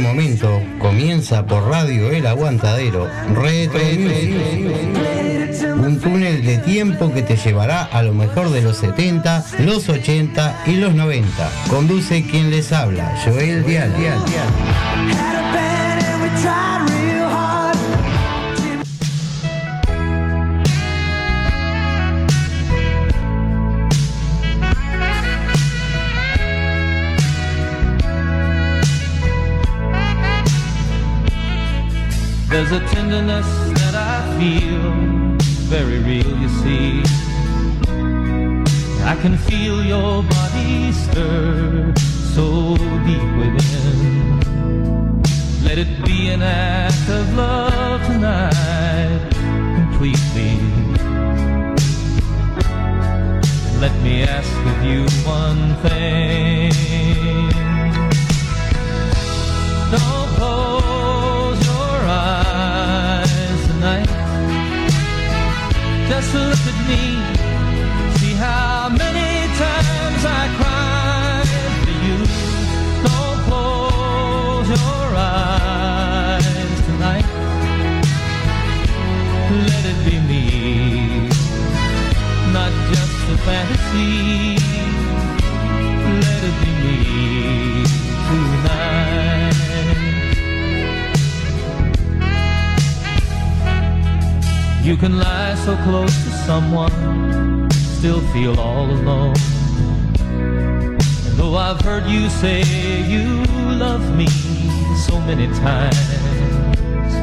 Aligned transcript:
momento 0.00 0.62
comienza 0.78 1.46
por 1.46 1.68
Radio 1.68 2.10
El 2.10 2.26
Aguantadero 2.26 3.08
Retro. 3.34 3.80
Un 5.76 6.00
túnel 6.00 6.44
de 6.44 6.58
tiempo 6.58 7.12
que 7.12 7.22
te 7.22 7.36
llevará 7.36 7.84
a 7.84 8.02
lo 8.02 8.12
mejor 8.12 8.50
de 8.50 8.62
los 8.62 8.76
70, 8.78 9.44
los 9.60 9.88
80 9.88 10.64
y 10.66 10.76
los 10.76 10.94
90. 10.94 11.50
Conduce 11.68 12.24
quien 12.24 12.50
les 12.50 12.72
habla, 12.72 13.14
Joel 13.24 13.64
Dial. 13.64 13.92
There's 32.50 32.72
a 32.72 32.80
tenderness 32.88 33.46
that 33.80 33.94
I 33.94 34.18
feel, 34.36 35.38
very 35.70 36.00
real, 36.00 36.36
you 36.36 36.48
see. 36.48 37.00
I 39.04 39.14
can 39.22 39.36
feel 39.38 39.84
your 39.84 40.24
body 40.24 40.90
stir 40.90 41.94
so 42.34 42.76
deep 43.06 43.30
within. 43.38 44.40
Let 45.62 45.78
it 45.78 46.04
be 46.04 46.30
an 46.30 46.42
act 46.42 47.08
of 47.08 47.36
love 47.36 48.04
tonight, 48.06 49.30
completely. 49.76 50.58
Let 53.78 53.94
me 54.02 54.24
ask 54.24 54.52
of 54.72 54.84
you 54.84 55.06
one 55.24 55.76
thing. 55.84 56.72
Don't 59.92 60.69
Just 66.10 66.34
look 66.34 66.58
at 66.72 66.78
me. 66.88 67.04
See 68.18 68.34
how 68.34 68.88
many 68.88 69.46
times 69.64 70.22
I 70.40 70.42
cried 70.58 71.48
for 71.84 71.94
you. 72.04 72.18
Don't 73.06 73.38
close 73.46 74.68
your 74.68 75.06
eyes 75.14 76.80
tonight. 76.86 77.26
Let 79.68 79.84
it 79.92 79.98
be 80.04 80.18
me, 80.30 81.28
not 82.52 82.72
just 82.92 83.30
a 83.30 83.38
fantasy. 83.46 84.59
You 94.90 94.96
can 94.96 95.18
lie 95.20 95.54
so 95.54 95.76
close 95.84 96.12
to 96.24 96.30
someone, 96.48 97.70
still 97.70 98.20
feel 98.32 98.58
all 98.58 98.90
alone. 98.90 99.36
And 100.18 101.36
though 101.38 101.54
I've 101.54 101.80
heard 101.80 102.06
you 102.06 102.28
say 102.28 102.64
you 103.06 103.44
love 103.78 104.16
me 104.16 104.26
so 105.06 105.20
many 105.20 105.46
times, 105.46 107.14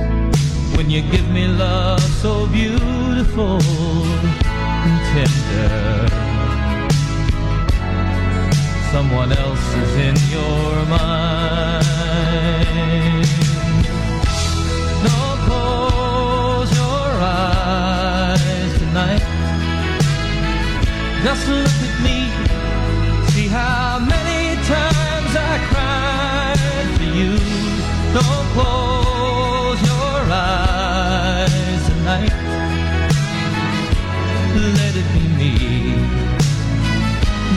when 0.77 0.89
you 0.89 1.01
give 1.11 1.29
me 1.29 1.45
love 1.49 2.01
so 2.23 2.47
beautiful 2.47 3.59
and 3.61 4.99
tender, 5.11 6.07
someone 8.93 9.33
else 9.33 9.73
is 9.75 9.93
in 10.07 10.15
your 10.31 10.85
mind. 10.85 11.87
Eyes 17.67 18.77
tonight. 18.79 19.23
Just 21.23 21.47
look 21.47 21.77
at 21.87 21.95
me. 22.05 22.17
See 23.31 23.47
how 23.47 23.99
many 23.99 24.55
times 24.73 25.31
I 25.51 25.53
cried 25.71 26.89
for 26.97 27.09
you. 27.19 27.33
Don't 28.17 28.47
close 28.55 29.79
your 29.91 30.17
eyes 30.31 31.81
tonight. 31.89 32.35
Let 34.79 34.93
it 35.01 35.07
be 35.13 35.23
me, 35.39 35.53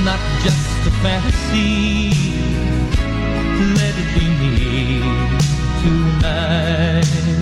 not 0.08 0.20
just 0.44 0.88
a 0.90 0.92
fantasy. 1.02 2.12
Let 3.78 3.94
it 4.02 4.10
be 4.16 4.26
me 4.40 4.54
tonight. 5.82 7.39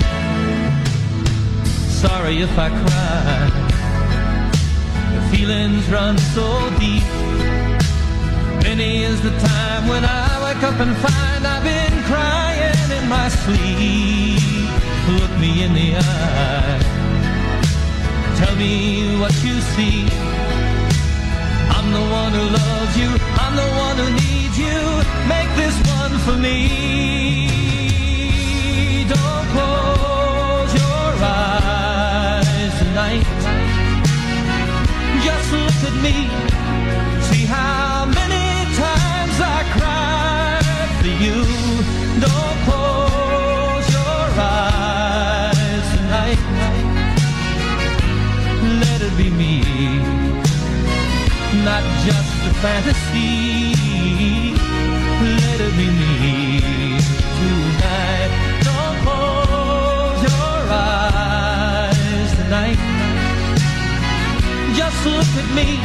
Sorry 2.01 2.39
if 2.43 2.57
I 2.57 2.69
cry. 2.69 3.51
The 5.15 5.37
feelings 5.37 5.85
run 5.91 6.17
so 6.17 6.47
deep. 6.79 7.03
Many 8.63 9.03
is 9.03 9.21
the 9.21 9.35
time 9.39 9.89
when 9.89 10.05
I 10.05 10.29
wake 10.45 10.63
up 10.63 10.79
and 10.79 10.95
find 10.99 11.45
I've 11.45 11.65
been 11.65 11.97
crying 12.05 12.91
in 12.99 13.09
my 13.09 13.29
sleep. 13.29 14.71
Look 15.19 15.33
me 15.41 15.65
in 15.65 15.75
the 15.75 15.97
eye. 15.97 16.79
Tell 18.37 18.55
me 18.55 19.19
what 19.19 19.35
you 19.43 19.61
see. 19.75 20.07
I'm 21.75 21.89
the 21.99 22.07
one 22.21 22.33
who 22.33 22.45
loves 22.61 22.95
you. 22.97 23.11
I'm 23.43 23.55
the 23.57 23.71
one 23.87 23.97
who 24.03 24.09
needs 24.23 24.57
you. 24.57 24.79
Make 25.35 25.51
this 25.57 25.77
one 25.99 26.15
for 26.21 26.37
me. 26.41 27.48
Tonight. 33.09 33.25
Just 35.25 35.53
look 35.53 35.81
at 35.91 35.97
me. 36.03 36.29
See 37.29 37.45
how 37.45 38.07
many 38.07 38.47
times 38.77 39.37
I 39.41 39.59
cried 39.77 40.91
for 41.01 41.13
you. 41.25 41.39
Don't 42.25 42.59
close 42.67 43.87
your 43.97 44.25
eyes 44.39 45.87
tonight. 45.97 46.41
Let 48.83 49.01
it 49.03 49.17
be 49.17 49.31
me, 49.31 49.63
not 51.65 51.85
just 52.05 52.35
a 52.47 52.55
fantasy. 52.63 53.75
Let 55.21 55.61
it 55.61 55.77
be 55.77 55.87
me 55.87 56.18
Just 65.01 65.11
look 65.15 65.45
at 65.45 65.55
me. 65.55 65.79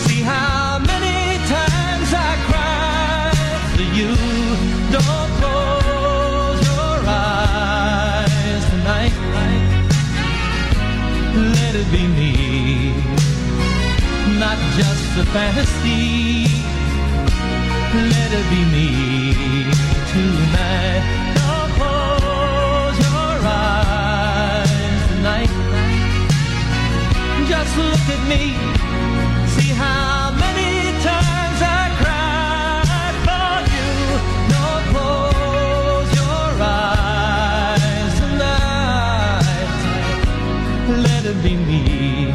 See 0.00 0.22
how 0.22 0.80
many 0.80 1.38
times 1.46 2.10
I 2.12 2.34
cried 2.48 3.62
for 3.76 3.86
you. 3.96 4.10
Don't 4.90 5.30
close 5.38 6.60
your 6.66 6.98
eyes 7.06 8.64
tonight. 8.70 9.14
Let 11.54 11.74
it 11.76 11.88
be 11.92 12.08
me, 12.08 12.92
not 14.36 14.58
just 14.76 15.18
a 15.18 15.24
fantasy. 15.26 16.48
Let 17.94 18.30
it 18.32 18.46
be 18.50 18.62
me 18.74 18.88
tonight. 20.12 20.57
Look 27.78 28.04
at 28.14 28.22
me. 28.28 28.44
See 29.54 29.72
how 29.72 30.32
many 30.32 30.92
times 31.02 31.62
I. 31.62 31.78
Let 40.88 41.24
it 41.26 41.42
be 41.42 41.54
me. 41.54 42.32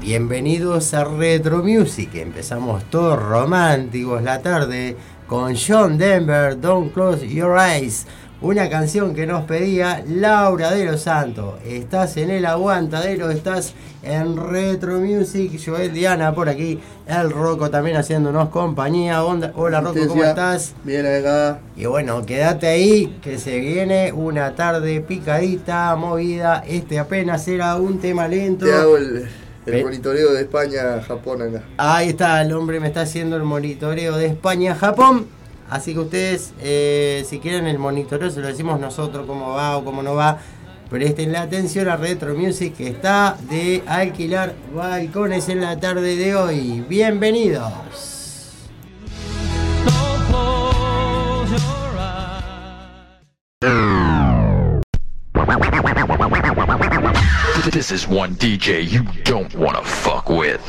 Bienvenidos 0.00 0.94
a 0.94 1.04
Retro 1.04 1.62
Music. 1.62 2.14
Empezamos 2.14 2.84
todos 2.90 3.22
románticos 3.22 4.22
la 4.22 4.42
tarde 4.42 4.96
con 5.26 5.54
John 5.54 5.96
Denver, 5.96 6.60
Don't 6.60 6.92
Close 6.92 7.28
Your 7.28 7.56
Eyes 7.58 8.06
una 8.40 8.70
canción 8.70 9.14
que 9.14 9.26
nos 9.26 9.44
pedía 9.44 10.02
Laura 10.06 10.70
de 10.70 10.84
los 10.84 11.02
Santos. 11.02 11.54
Estás 11.66 12.16
en 12.16 12.30
el 12.30 12.46
aguantadero, 12.46 13.30
estás 13.30 13.74
en 14.02 14.36
Retro 14.36 15.00
Music, 15.00 15.60
Joel 15.64 15.92
Diana 15.92 16.32
por 16.34 16.48
aquí, 16.48 16.78
el 17.06 17.30
Roco 17.30 17.68
también 17.68 17.96
haciéndonos 17.96 18.50
compañía. 18.50 19.24
Hola 19.24 19.80
Roco, 19.80 20.06
¿cómo 20.06 20.22
estás? 20.22 20.74
Bien 20.84 21.04
acá. 21.04 21.58
Y 21.76 21.86
bueno, 21.86 22.24
quédate 22.24 22.68
ahí 22.68 23.18
que 23.22 23.38
se 23.38 23.58
viene 23.58 24.12
una 24.12 24.54
tarde 24.54 25.00
picadita, 25.00 25.94
movida. 25.96 26.62
Este 26.66 26.98
apenas 26.98 27.46
era 27.48 27.74
un 27.76 27.98
tema 27.98 28.28
lento. 28.28 28.66
Te 28.66 28.72
hago 28.72 28.96
el... 28.96 29.28
El 29.66 29.84
monitoreo 29.84 30.32
de 30.32 30.40
España-Japón 30.40 31.42
acá. 31.42 31.62
Ahí 31.76 32.08
está, 32.08 32.40
el 32.40 32.54
hombre 32.54 32.80
me 32.80 32.86
está 32.86 33.02
haciendo 33.02 33.36
el 33.36 33.42
monitoreo 33.42 34.16
de 34.16 34.24
España-Japón. 34.24 35.26
Así 35.70 35.92
que 35.92 36.00
ustedes, 36.00 36.54
eh, 36.60 37.24
si 37.28 37.40
quieren 37.40 37.66
el 37.66 37.78
monitoreo, 37.78 38.30
se 38.30 38.40
lo 38.40 38.46
decimos 38.46 38.80
nosotros 38.80 39.26
cómo 39.26 39.50
va 39.50 39.76
o 39.76 39.84
cómo 39.84 40.02
no 40.02 40.14
va. 40.14 40.38
Presten 40.88 41.32
la 41.32 41.42
atención 41.42 41.88
a 41.88 41.96
Retro 41.96 42.34
Music 42.34 42.74
que 42.74 42.88
está 42.88 43.36
de 43.50 43.82
alquilar 43.86 44.54
balcones 44.74 45.50
en 45.50 45.60
la 45.60 45.78
tarde 45.78 46.16
de 46.16 46.34
hoy. 46.34 46.84
Bienvenidos. 46.88 47.72
This 57.70 57.92
is 57.92 58.08
one 58.08 58.34
DJ 58.36 58.88
you 58.88 59.04
don't 59.24 59.54
wanna 59.54 59.82
fuck 59.82 60.30
with. 60.30 60.60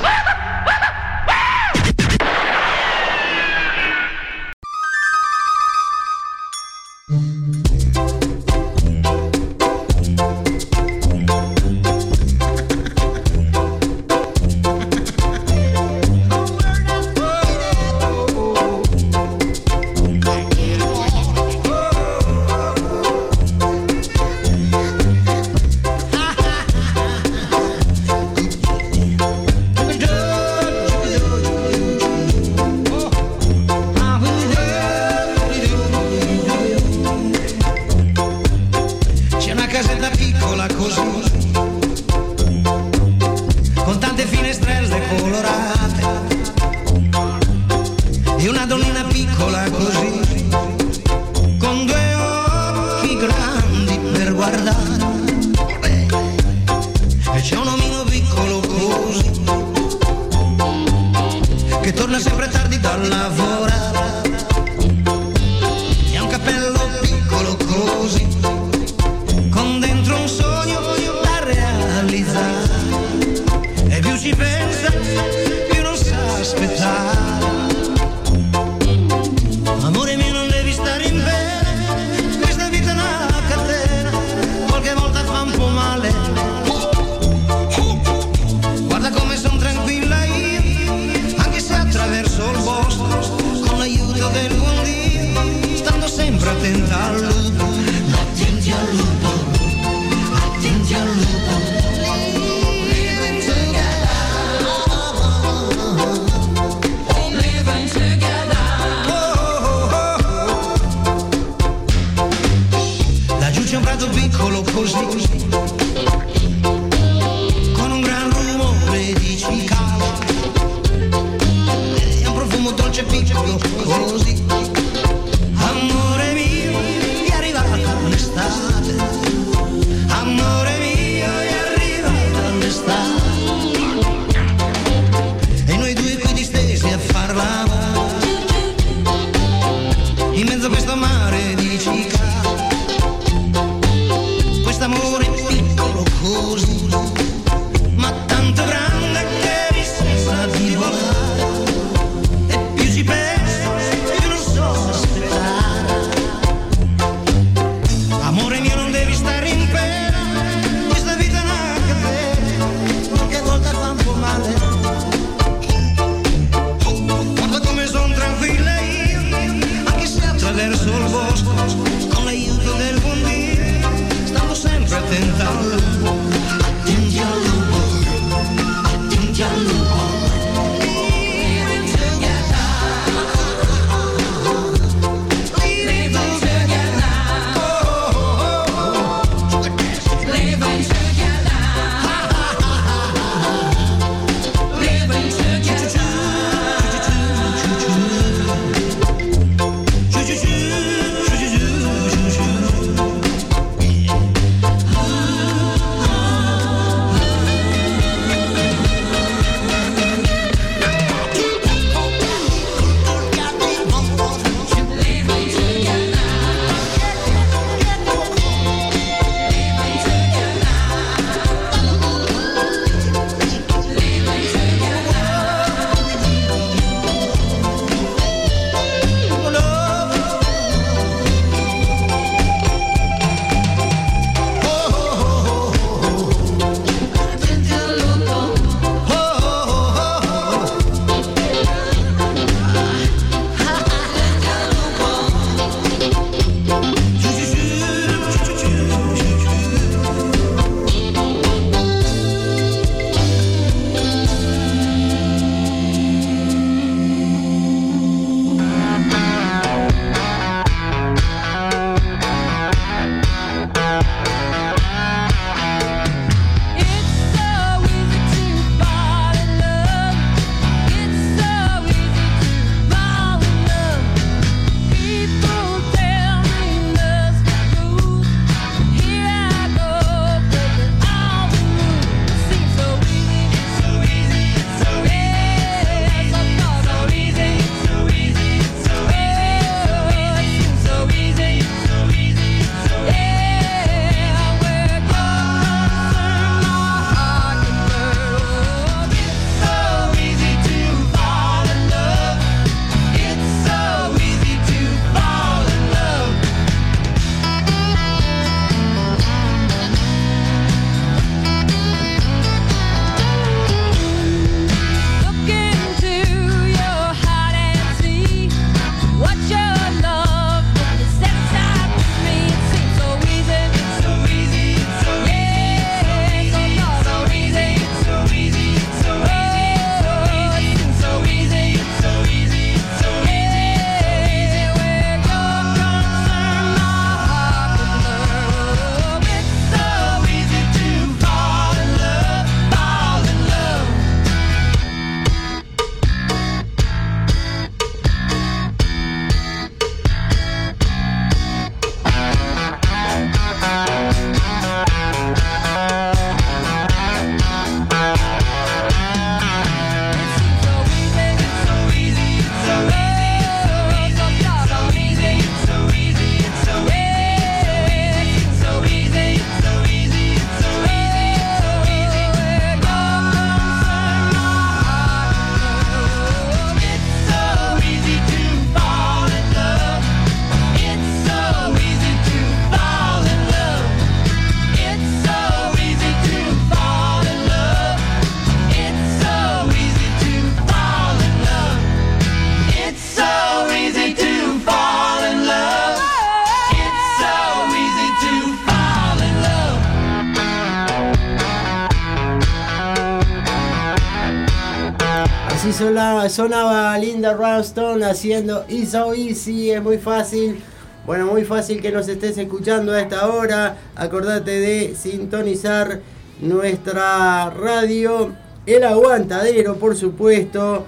Sonaba 406.30 406.98
Linda 406.98 407.34
Ronstadt 407.34 408.02
haciendo 408.04 408.66
It's 408.70 408.92
So 408.92 409.14
Easy, 409.14 409.72
es 409.72 409.82
muy 409.82 409.98
fácil. 409.98 410.60
Bueno, 411.06 411.26
muy 411.26 411.44
fácil 411.44 411.82
que 411.82 411.92
nos 411.92 412.08
estés 412.08 412.38
escuchando 412.38 412.92
a 412.94 413.02
esta 413.02 413.28
hora. 413.28 413.76
Acordate 413.96 414.52
de 414.60 414.96
sintonizar 414.96 416.00
nuestra 416.40 417.50
radio, 417.50 418.32
El 418.66 418.84
Aguantadero, 418.84 419.76
por 419.76 419.96
supuesto. 419.96 420.86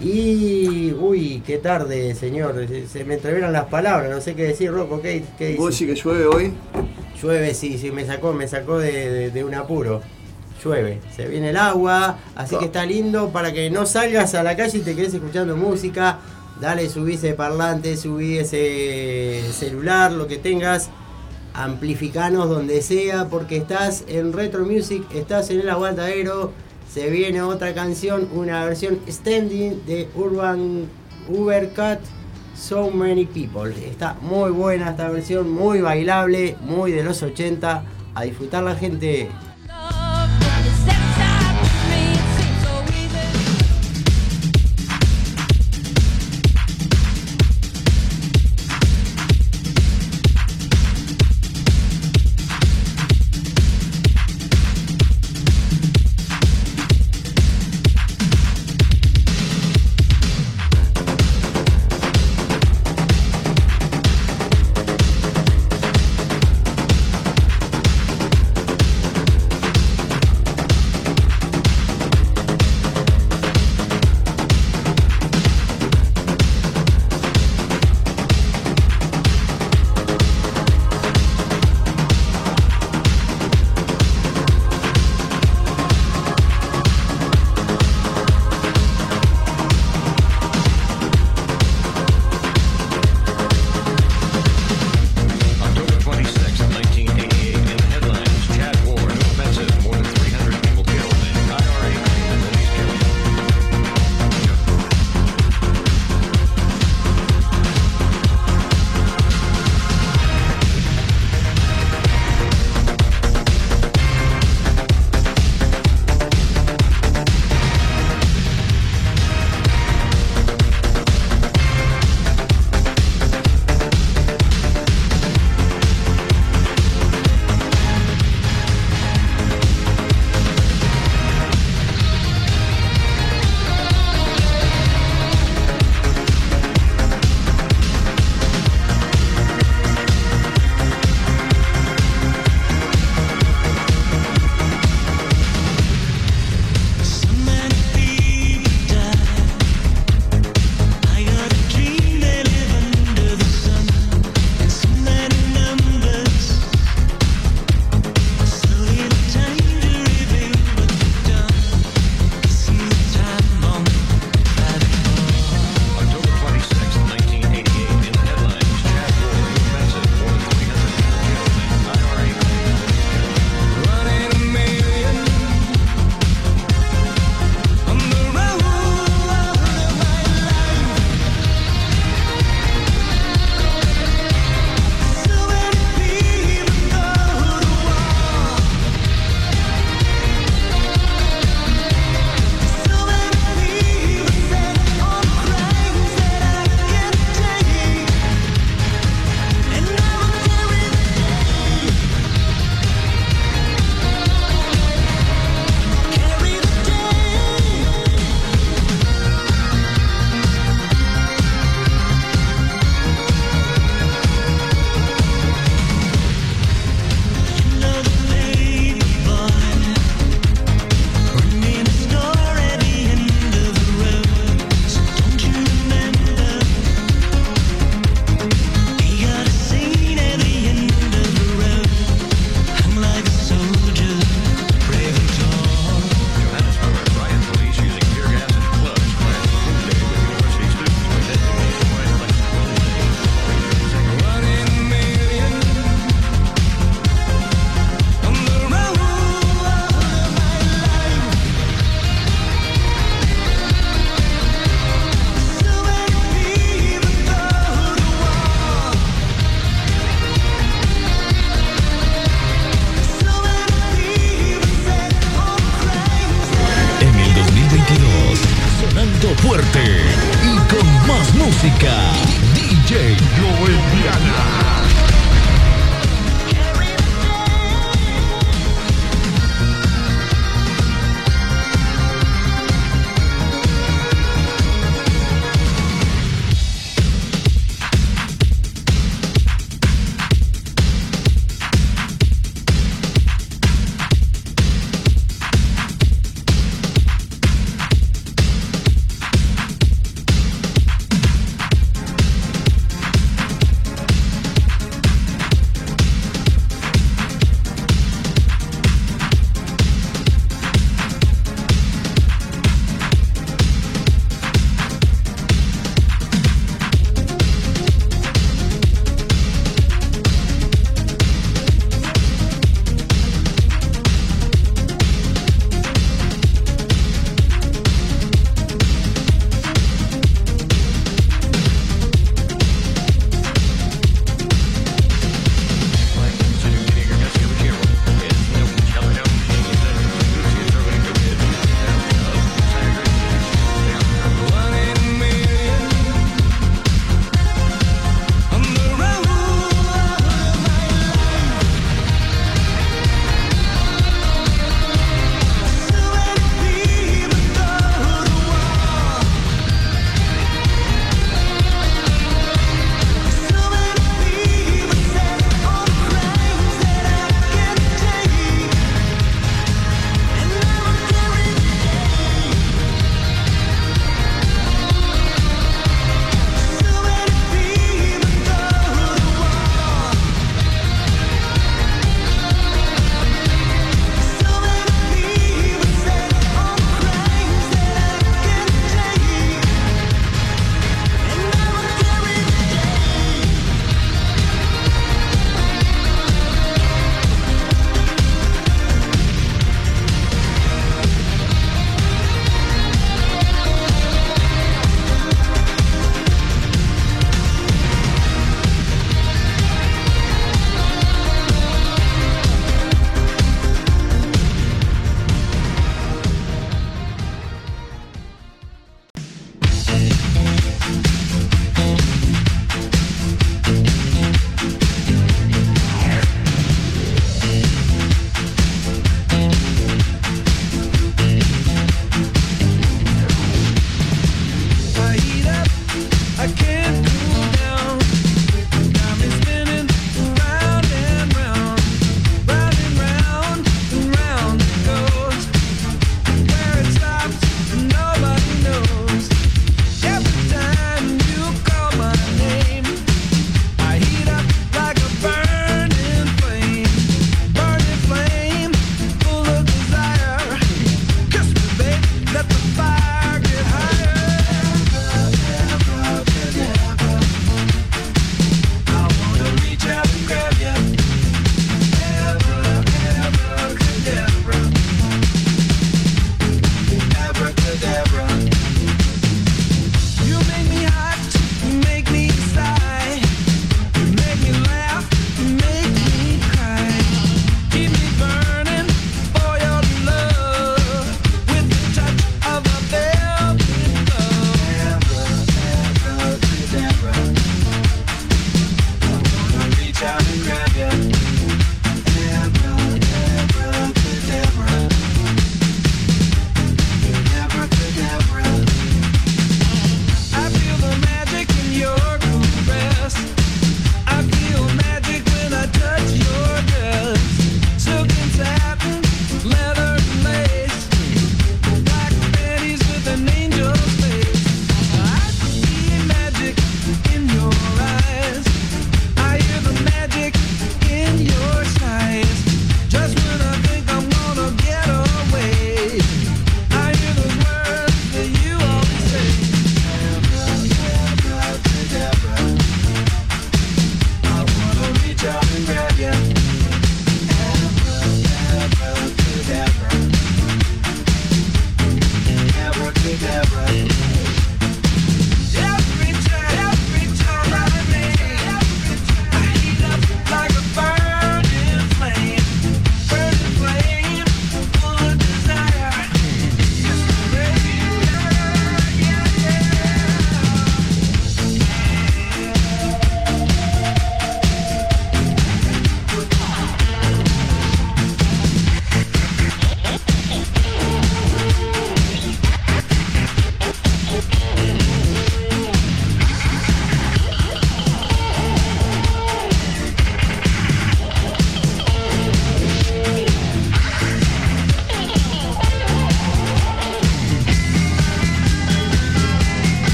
Y. 0.00 0.92
Uy, 0.98 1.42
qué 1.46 1.58
tarde, 1.58 2.14
señor. 2.14 2.66
Se, 2.68 2.86
se 2.88 3.04
me 3.04 3.14
entreveran 3.14 3.52
las 3.52 3.64
palabras, 3.66 4.10
no 4.10 4.20
sé 4.20 4.34
qué 4.34 4.44
decir, 4.44 4.70
Rocco. 4.70 5.02
¿Qué, 5.02 5.22
qué 5.36 5.48
dice? 5.48 5.58
¿Vos 5.60 5.74
sí 5.74 5.86
que 5.86 5.94
llueve 5.94 6.26
hoy? 6.26 6.52
Llueve, 7.20 7.52
sí, 7.52 7.76
sí, 7.76 7.90
me 7.90 8.06
sacó, 8.06 8.32
me 8.32 8.48
sacó 8.48 8.78
de, 8.78 9.10
de- 9.10 9.30
de 9.30 9.44
un 9.44 9.54
apuro. 9.54 10.00
Llueve, 10.62 11.00
se 11.14 11.26
viene 11.26 11.50
el 11.50 11.56
agua, 11.56 12.18
así 12.34 12.56
que 12.56 12.66
está 12.66 12.84
lindo 12.84 13.30
para 13.30 13.52
que 13.52 13.70
no 13.70 13.86
salgas 13.86 14.34
a 14.34 14.42
la 14.42 14.56
calle 14.56 14.78
y 14.78 14.80
te 14.82 14.94
quedes 14.94 15.14
escuchando 15.14 15.56
música. 15.56 16.18
Dale, 16.60 16.88
subí 16.88 17.14
ese 17.14 17.32
parlante, 17.32 17.96
subí 17.96 18.38
ese 18.38 19.42
celular, 19.52 20.12
lo 20.12 20.26
que 20.26 20.36
tengas. 20.36 20.90
Amplificanos 21.54 22.48
donde 22.48 22.82
sea, 22.82 23.28
porque 23.28 23.56
estás 23.56 24.04
en 24.06 24.32
Retro 24.32 24.64
Music, 24.64 25.04
estás 25.14 25.50
en 25.50 25.60
el 25.60 25.70
aguantadero. 25.70 26.52
Se 26.92 27.08
viene 27.08 27.42
otra 27.42 27.72
canción, 27.72 28.28
una 28.34 28.64
versión 28.64 29.00
standing 29.08 29.84
de 29.86 30.08
Urban 30.14 30.86
Ubercat. 31.28 32.00
So 32.54 32.90
Many 32.90 33.24
People. 33.24 33.72
Está 33.86 34.14
muy 34.20 34.50
buena 34.50 34.90
esta 34.90 35.08
versión, 35.08 35.50
muy 35.50 35.80
bailable, 35.80 36.56
muy 36.60 36.92
de 36.92 37.02
los 37.02 37.22
80. 37.22 37.84
A 38.14 38.22
disfrutar 38.22 38.62
la 38.62 38.74
gente. 38.74 39.30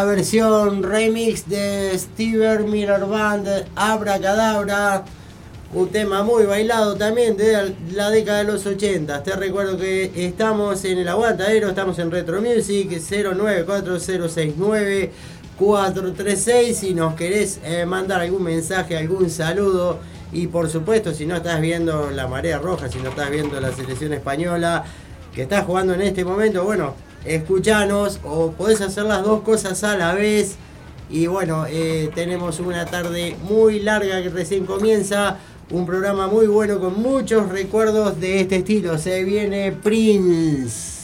versión 0.00 0.82
remix 0.82 1.46
de 1.48 1.96
Steven 1.98 2.70
Miller 2.70 3.04
Band, 3.04 3.66
Abracadabra, 3.76 5.04
un 5.74 5.90
tema 5.90 6.22
muy 6.22 6.44
bailado 6.44 6.96
también 6.96 7.36
de 7.36 7.76
la 7.92 8.08
década 8.10 8.38
de 8.38 8.44
los 8.44 8.64
80. 8.64 9.22
Te 9.22 9.36
recuerdo 9.36 9.76
que 9.76 10.10
estamos 10.14 10.82
en 10.86 10.96
el 10.98 11.08
aguantadero, 11.08 11.68
estamos 11.68 11.98
en 11.98 12.10
Retro 12.10 12.40
Music 12.40 12.90
094069. 12.90 15.10
436 15.58 16.76
si 16.76 16.94
nos 16.94 17.14
querés 17.14 17.60
eh, 17.62 17.84
mandar 17.84 18.22
algún 18.22 18.42
mensaje, 18.42 18.96
algún 18.96 19.28
saludo 19.28 19.98
y 20.32 20.46
por 20.46 20.70
supuesto 20.70 21.12
si 21.12 21.26
no 21.26 21.36
estás 21.36 21.60
viendo 21.60 22.10
la 22.10 22.26
marea 22.26 22.58
roja, 22.58 22.88
si 22.88 22.98
no 22.98 23.10
estás 23.10 23.30
viendo 23.30 23.60
la 23.60 23.70
selección 23.70 24.14
española 24.14 24.82
que 25.34 25.42
está 25.42 25.62
jugando 25.62 25.92
en 25.94 26.00
este 26.00 26.24
momento, 26.24 26.64
bueno, 26.64 26.94
escuchanos 27.24 28.20
o 28.24 28.52
podés 28.52 28.80
hacer 28.80 29.04
las 29.04 29.24
dos 29.24 29.42
cosas 29.42 29.82
a 29.84 29.96
la 29.96 30.14
vez. 30.14 30.56
Y 31.10 31.26
bueno, 31.26 31.66
eh, 31.68 32.10
tenemos 32.14 32.58
una 32.60 32.86
tarde 32.86 33.36
muy 33.42 33.80
larga 33.80 34.22
que 34.22 34.30
recién 34.30 34.66
comienza. 34.66 35.38
Un 35.70 35.86
programa 35.86 36.26
muy 36.26 36.46
bueno 36.46 36.80
con 36.80 37.00
muchos 37.00 37.48
recuerdos 37.48 38.20
de 38.20 38.40
este 38.40 38.56
estilo. 38.56 38.98
Se 38.98 39.24
viene 39.24 39.72
Prince. 39.72 41.01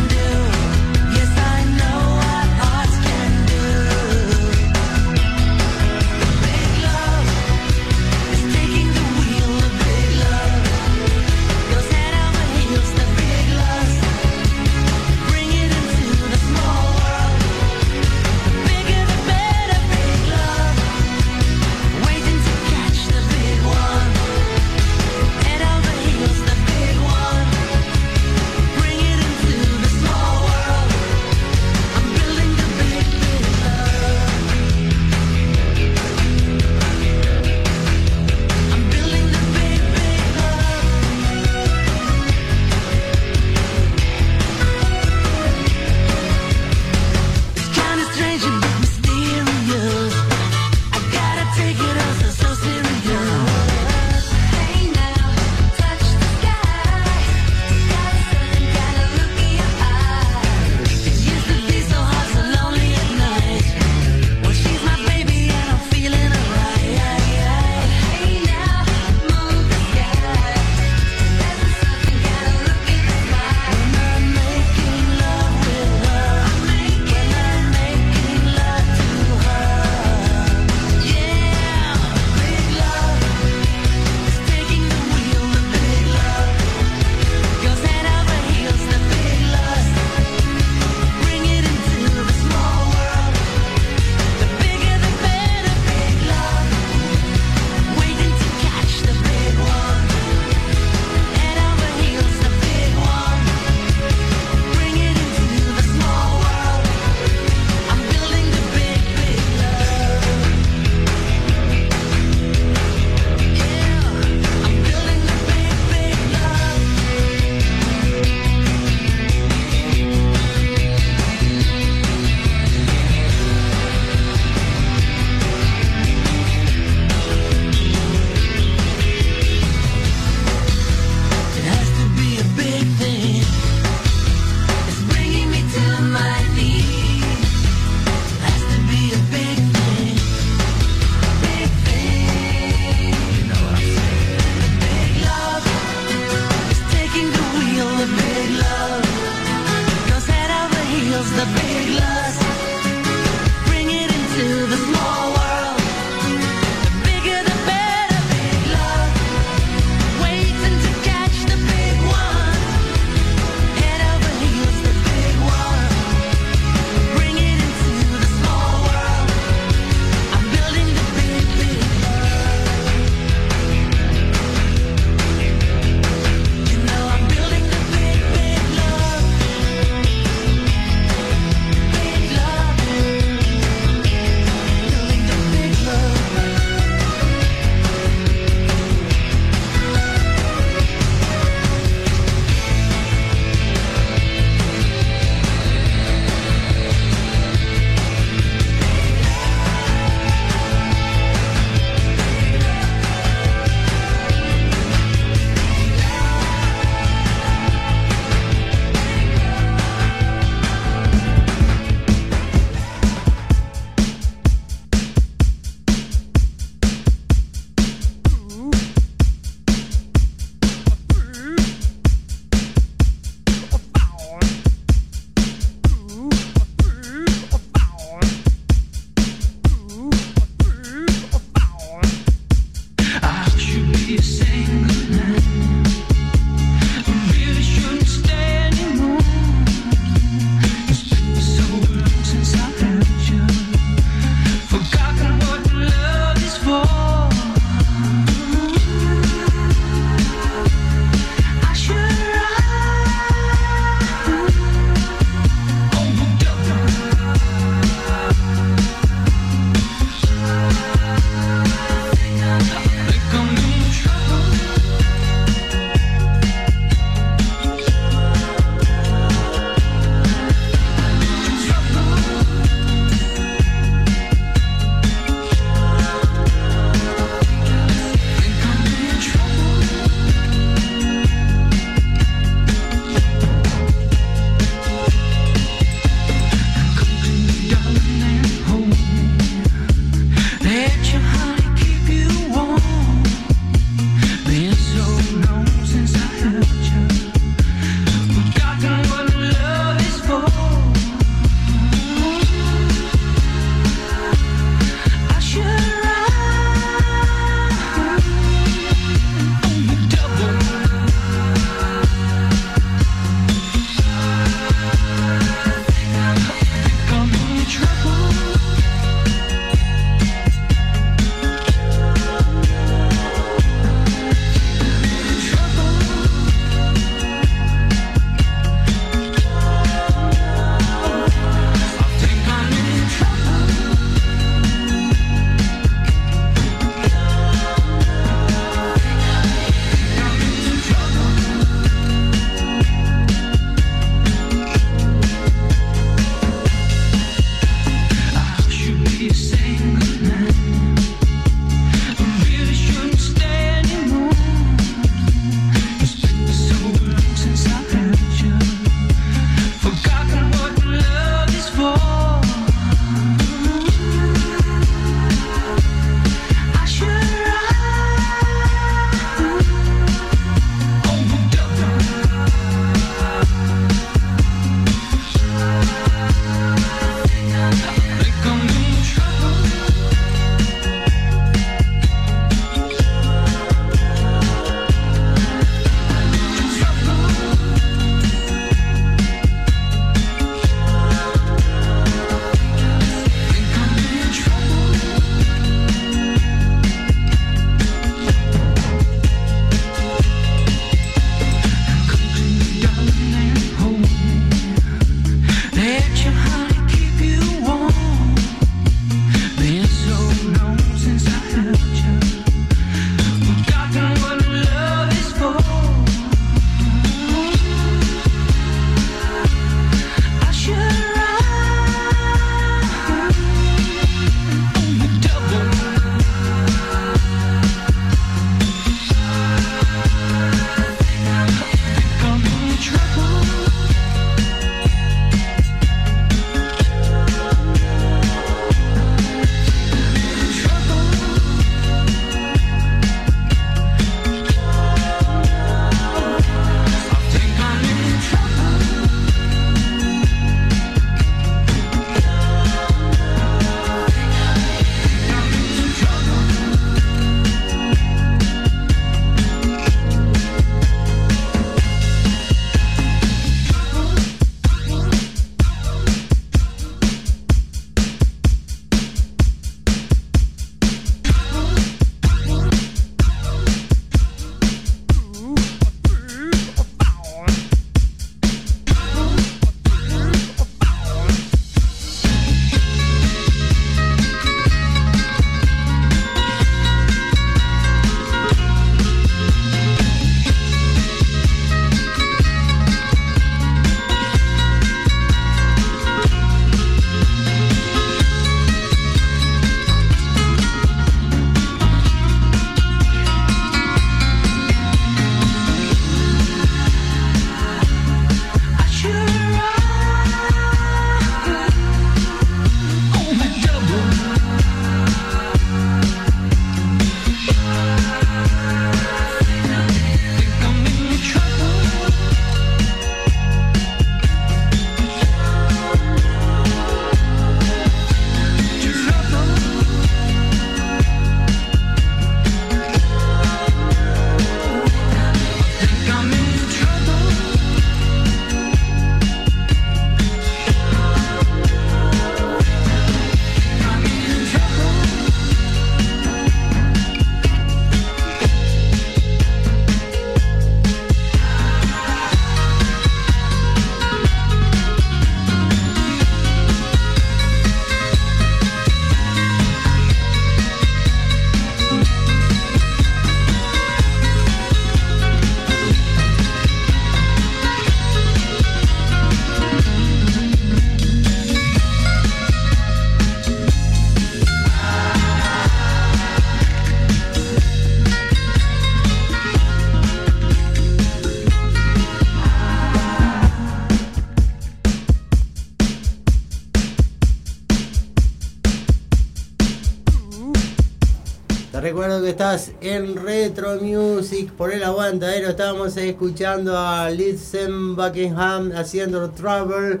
Recuerdo 591.96 592.20
que 592.20 592.28
estás 592.28 592.72
en 592.82 593.16
Retro 593.16 593.80
Music 593.80 594.52
por 594.52 594.70
el 594.70 594.84
aguantadero. 594.84 595.48
Estábamos 595.48 595.96
escuchando 595.96 596.76
a 596.76 597.08
Listen 597.08 597.96
Buckingham 597.96 598.72
haciendo 598.76 599.30
Trouble, 599.30 600.00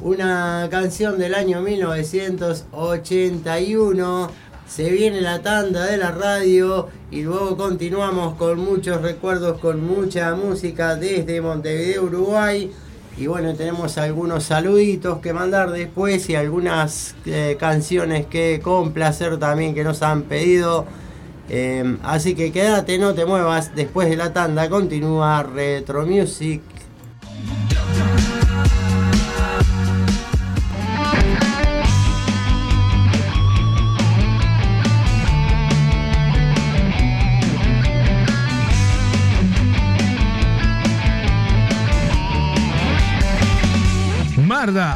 una 0.00 0.66
canción 0.70 1.18
del 1.18 1.34
año 1.34 1.60
1981. 1.60 4.30
Se 4.66 4.88
viene 4.88 5.20
la 5.20 5.42
tanda 5.42 5.84
de 5.84 5.98
la 5.98 6.12
radio 6.12 6.88
y 7.10 7.20
luego 7.20 7.58
continuamos 7.58 8.36
con 8.36 8.58
muchos 8.60 9.02
recuerdos, 9.02 9.60
con 9.60 9.86
mucha 9.86 10.34
música 10.34 10.96
desde 10.96 11.42
Montevideo, 11.42 12.04
Uruguay. 12.04 12.72
Y 13.18 13.26
bueno, 13.26 13.52
tenemos 13.52 13.98
algunos 13.98 14.44
saluditos 14.44 15.18
que 15.18 15.34
mandar 15.34 15.72
después 15.72 16.30
y 16.30 16.36
algunas 16.36 17.14
eh, 17.26 17.58
canciones 17.60 18.24
que 18.24 18.60
complacer 18.64 19.36
también 19.36 19.74
que 19.74 19.84
nos 19.84 20.00
han 20.00 20.22
pedido. 20.22 21.03
Eh, 21.48 21.98
así 22.02 22.34
que 22.34 22.52
quédate, 22.52 22.98
no 22.98 23.14
te 23.14 23.26
muevas. 23.26 23.74
Después 23.74 24.08
de 24.08 24.16
la 24.16 24.32
tanda 24.32 24.68
continúa 24.68 25.42
Retro 25.42 26.06
Music. 26.06 26.62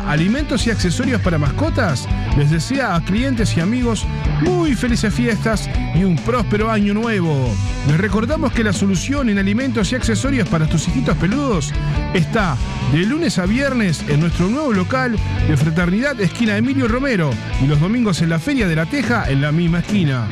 Alimentos 0.08 0.66
y 0.66 0.70
accesorios 0.70 1.20
para 1.20 1.38
mascotas, 1.38 2.08
les 2.36 2.50
desea 2.50 2.94
a 2.94 3.04
clientes 3.04 3.56
y 3.56 3.60
amigos 3.60 4.06
muy 4.40 4.74
felices 4.74 5.12
fiestas 5.12 5.68
y 5.94 6.04
un 6.04 6.16
próspero 6.16 6.70
año 6.70 6.94
nuevo. 6.94 7.54
Les 7.86 7.98
recordamos 7.98 8.52
que 8.52 8.64
la 8.64 8.72
solución 8.72 9.28
en 9.28 9.38
alimentos 9.38 9.92
y 9.92 9.96
accesorios 9.96 10.48
para 10.48 10.66
tus 10.66 10.88
hijitos 10.88 11.16
peludos 11.18 11.72
está 12.14 12.56
de 12.92 13.04
lunes 13.04 13.38
a 13.38 13.46
viernes 13.46 14.04
en 14.08 14.20
nuestro 14.20 14.48
nuevo 14.48 14.72
local 14.72 15.16
de 15.46 15.56
Fraternidad 15.56 16.20
Esquina 16.20 16.56
Emilio 16.56 16.88
Romero 16.88 17.30
y 17.62 17.66
los 17.66 17.80
domingos 17.80 18.22
en 18.22 18.30
la 18.30 18.38
Feria 18.38 18.66
de 18.66 18.76
la 18.76 18.86
Teja 18.86 19.28
en 19.28 19.42
la 19.42 19.52
misma 19.52 19.80
esquina. 19.80 20.26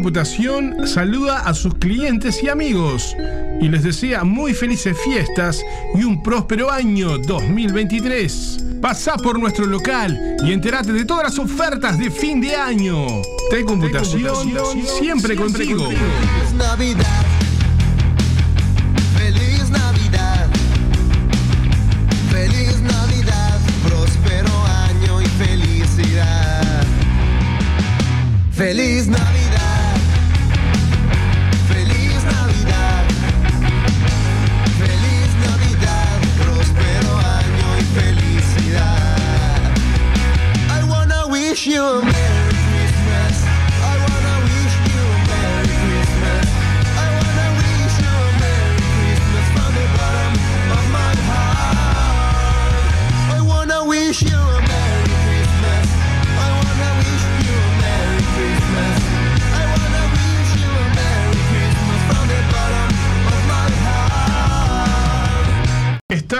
Computación 0.02 0.88
saluda 0.88 1.42
a 1.42 1.54
sus 1.54 1.74
clientes 1.74 2.42
y 2.42 2.48
amigos 2.48 3.14
y 3.60 3.68
les 3.68 3.84
desea 3.84 4.24
muy 4.24 4.52
felices 4.52 4.96
fiestas 5.04 5.64
y 5.94 6.02
un 6.02 6.24
próspero 6.24 6.72
año 6.72 7.18
2023. 7.18 8.64
Pasá 8.80 9.16
por 9.16 9.38
nuestro 9.38 9.64
local 9.64 10.36
y 10.44 10.52
entérate 10.52 10.92
de 10.92 11.04
todas 11.04 11.22
las 11.22 11.38
ofertas 11.38 12.00
de 12.00 12.10
fin 12.10 12.40
de 12.40 12.56
año. 12.56 13.06
T 13.48 13.64
Computación, 13.64 14.50
siempre 14.98 15.36
contigo. 15.36 15.84
Feliz 15.84 16.52
Navidad. 16.56 17.24
Feliz 19.16 19.70
Navidad. 19.70 20.48
Feliz 22.28 22.80
Navidad. 22.80 23.60
Próspero 23.86 24.64
año 24.66 25.22
y 25.22 25.26
felicidad. 25.26 26.84
Feliz 28.50 29.06
Navidad. 29.06 29.31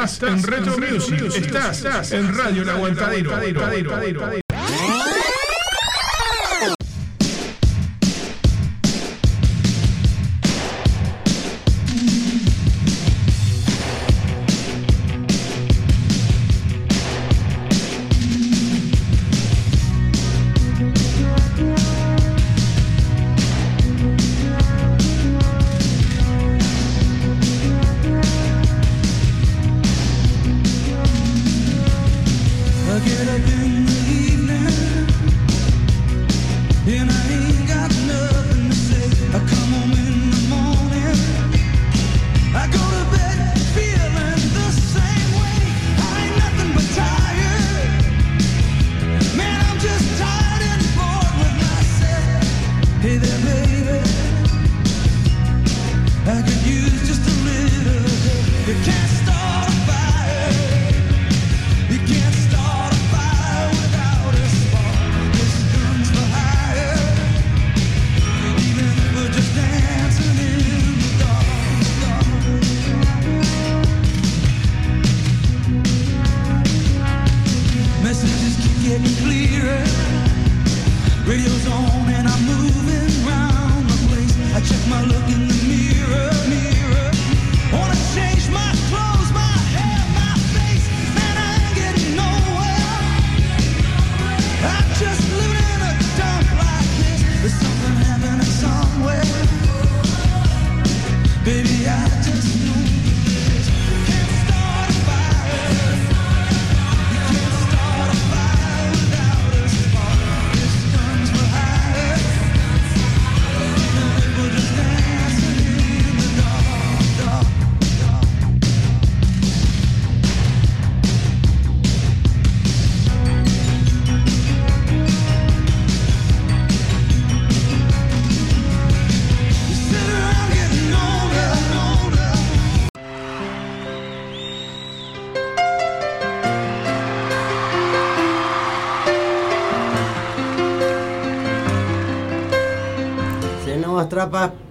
Estás, 0.02 0.20
en 0.24 0.42
Retro 0.42 0.78
Music, 0.78 1.46
estás, 1.46 2.10
en 2.10 2.36
Radio 2.36 2.62
El 2.62 2.70
Aguantadero. 2.70 4.41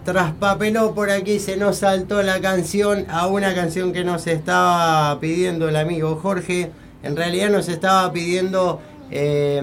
Traspapeló 0.05 0.93
por 0.93 1.09
aquí, 1.09 1.39
se 1.39 1.57
nos 1.57 1.77
saltó 1.77 2.21
la 2.23 2.39
canción 2.41 3.05
a 3.09 3.27
una 3.27 3.53
canción 3.53 3.93
que 3.93 4.03
nos 4.03 4.27
estaba 4.27 5.19
pidiendo 5.19 5.69
el 5.69 5.75
amigo 5.75 6.15
Jorge. 6.21 6.71
En 7.03 7.15
realidad 7.15 7.49
nos 7.49 7.69
estaba 7.69 8.11
pidiendo 8.11 8.79
eh, 9.09 9.61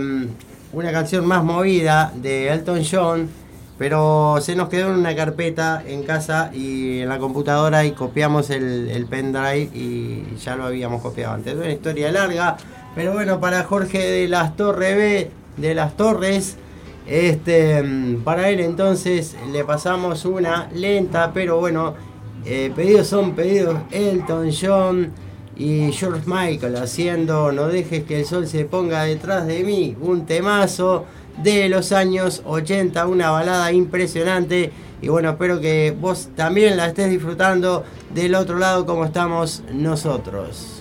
una 0.73 0.93
canción 0.93 1.27
más 1.27 1.43
movida 1.45 2.13
de 2.15 2.49
Elton 2.49 2.83
John, 2.91 3.29
pero 3.79 4.39
se 4.41 4.57
nos 4.57 4.69
quedó 4.69 4.89
en 4.93 4.99
una 4.99 5.15
carpeta 5.15 5.83
en 5.87 6.03
casa 6.03 6.51
y 6.53 7.01
en 7.01 7.09
la 7.09 7.19
computadora 7.19 7.85
y 7.85 7.93
copiamos 7.93 8.51
el, 8.51 8.91
el 8.91 9.07
pendrive 9.07 9.71
y 9.75 10.37
ya 10.45 10.57
lo 10.57 10.65
habíamos 10.65 11.01
copiado 11.01 11.35
antes. 11.35 11.55
Es 11.55 11.59
una 11.59 11.73
historia 11.73 12.11
larga, 12.13 12.57
pero 12.95 13.13
bueno, 13.13 13.41
para 13.41 13.65
Jorge 13.65 13.99
de 13.99 14.29
las 14.29 14.57
Torres 14.57 14.97
B, 14.97 15.31
de 15.57 15.75
las 15.75 15.97
Torres, 15.97 16.57
este, 17.09 17.83
mm, 17.83 18.23
para 18.23 18.51
él 18.51 18.61
entonces 18.61 19.35
le 19.51 19.65
pasamos 19.65 20.25
una 20.27 20.69
lenta, 20.75 21.33
pero 21.33 21.59
bueno, 21.59 21.95
eh, 22.45 22.71
pedidos 22.75 23.07
son 23.07 23.35
pedidos 23.35 23.79
Elton 23.91 24.51
John 24.53 25.13
y 25.57 25.91
George 25.91 26.23
Michael 26.27 26.77
haciendo 26.77 27.51
No 27.51 27.67
dejes 27.67 28.05
que 28.05 28.21
el 28.21 28.27
sol 28.27 28.47
se 28.47 28.65
ponga 28.65 29.05
detrás 29.05 29.47
de 29.47 29.65
mí, 29.65 29.97
un 30.01 30.27
temazo 30.27 31.07
de 31.43 31.69
los 31.69 31.93
años 31.93 32.43
80, 32.45 33.07
una 33.07 33.31
balada 33.31 33.73
impresionante. 33.73 34.71
Y 35.01 35.09
bueno, 35.09 35.31
espero 35.31 35.61
que 35.61 35.97
vos 35.99 36.29
también 36.37 36.77
la 36.77 36.87
estés 36.87 37.09
disfrutando 37.09 37.85
del 38.15 38.35
otro 38.35 38.59
lado 38.59 38.85
como 38.85 39.05
estamos 39.05 39.63
nosotros. 39.73 40.78